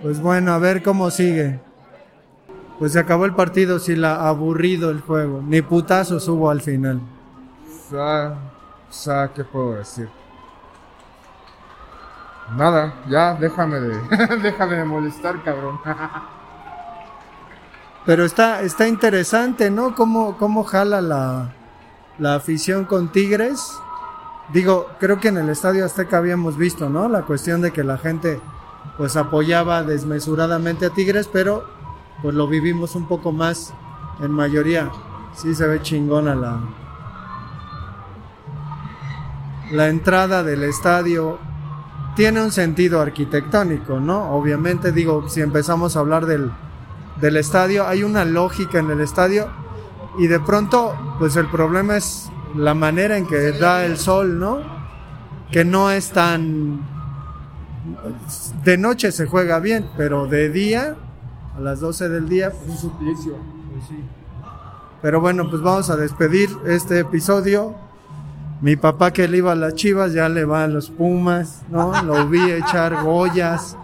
Pues 0.00 0.20
bueno, 0.20 0.52
a 0.52 0.58
ver 0.58 0.82
cómo 0.82 1.10
sigue. 1.10 1.60
Pues 2.82 2.94
se 2.94 2.98
acabó 2.98 3.26
el 3.26 3.34
partido, 3.36 3.78
sí, 3.78 3.94
la 3.94 4.26
aburrido 4.26 4.90
el 4.90 5.02
juego. 5.02 5.40
Ni 5.46 5.62
putazos 5.62 6.26
hubo 6.26 6.50
al 6.50 6.62
final. 6.62 7.00
O 7.92 8.34
sea, 8.90 9.30
¿qué 9.32 9.44
puedo 9.44 9.74
decir? 9.74 10.08
Nada, 12.56 12.92
ya, 13.08 13.34
déjame 13.34 13.78
de, 13.78 14.36
déjame 14.42 14.78
de 14.78 14.84
molestar, 14.84 15.40
cabrón. 15.44 15.78
Pero 18.04 18.24
está, 18.24 18.62
está 18.62 18.88
interesante, 18.88 19.70
¿no? 19.70 19.94
Cómo, 19.94 20.36
cómo 20.36 20.64
jala 20.64 21.00
la, 21.00 21.52
la 22.18 22.34
afición 22.34 22.84
con 22.84 23.12
Tigres. 23.12 23.78
Digo, 24.52 24.88
creo 24.98 25.20
que 25.20 25.28
en 25.28 25.38
el 25.38 25.50
Estadio 25.50 25.84
Azteca 25.84 26.18
habíamos 26.18 26.56
visto, 26.56 26.88
¿no? 26.88 27.08
La 27.08 27.22
cuestión 27.22 27.60
de 27.60 27.70
que 27.70 27.84
la 27.84 27.98
gente 27.98 28.40
pues 28.96 29.16
apoyaba 29.16 29.84
desmesuradamente 29.84 30.86
a 30.86 30.90
Tigres, 30.90 31.30
pero 31.32 31.80
pues 32.22 32.34
lo 32.34 32.46
vivimos 32.46 32.94
un 32.94 33.06
poco 33.06 33.32
más 33.32 33.74
en 34.20 34.30
mayoría. 34.30 34.90
Sí 35.34 35.54
se 35.54 35.66
ve 35.66 35.82
chingona 35.82 36.34
la 36.34 36.60
la 39.72 39.88
entrada 39.88 40.42
del 40.42 40.64
estadio. 40.64 41.38
tiene 42.14 42.42
un 42.42 42.52
sentido 42.52 43.00
arquitectónico, 43.00 43.98
¿no? 43.98 44.32
Obviamente, 44.32 44.92
digo, 44.92 45.28
si 45.30 45.40
empezamos 45.40 45.96
a 45.96 46.00
hablar 46.00 46.26
del, 46.26 46.50
del 47.20 47.38
estadio, 47.38 47.86
hay 47.86 48.04
una 48.04 48.26
lógica 48.26 48.78
en 48.78 48.90
el 48.90 49.00
estadio 49.00 49.48
y 50.18 50.26
de 50.26 50.38
pronto, 50.38 50.94
pues 51.18 51.36
el 51.36 51.46
problema 51.46 51.96
es 51.96 52.30
la 52.54 52.74
manera 52.74 53.16
en 53.16 53.26
que 53.26 53.52
da 53.52 53.86
el 53.86 53.96
sol, 53.96 54.38
¿no? 54.38 54.60
Que 55.50 55.64
no 55.64 55.90
es 55.90 56.10
tan... 56.10 56.80
De 58.62 58.76
noche 58.76 59.10
se 59.10 59.26
juega 59.26 59.58
bien, 59.58 59.88
pero 59.96 60.26
de 60.26 60.50
día, 60.50 60.96
a 61.56 61.60
las 61.60 61.80
12 61.80 62.08
del 62.08 62.28
día, 62.28 62.50
pues 62.50 62.70
un 62.70 62.78
suplicio. 62.78 63.36
Pues 63.72 63.84
sí. 63.88 63.96
Pero 65.02 65.20
bueno, 65.20 65.50
pues 65.50 65.60
vamos 65.62 65.90
a 65.90 65.96
despedir 65.96 66.48
este 66.66 67.00
episodio. 67.00 67.74
Mi 68.60 68.76
papá 68.76 69.12
que 69.12 69.26
le 69.26 69.38
iba 69.38 69.52
a 69.52 69.56
las 69.56 69.74
chivas 69.74 70.12
ya 70.12 70.28
le 70.28 70.44
va 70.44 70.64
a 70.64 70.68
los 70.68 70.90
Pumas, 70.90 71.62
¿no? 71.68 72.02
Lo 72.02 72.28
vi 72.28 72.50
echar 72.52 73.02
goyas, 73.02 73.76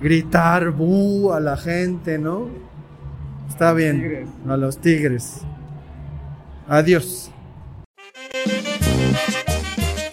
gritar 0.00 0.70
bu 0.70 1.32
a 1.32 1.40
la 1.40 1.56
gente, 1.58 2.18
¿no? 2.18 2.48
Está 3.48 3.74
bien, 3.74 4.26
a 4.48 4.56
los 4.56 4.78
tigres. 4.78 5.42
Adiós. 6.66 7.30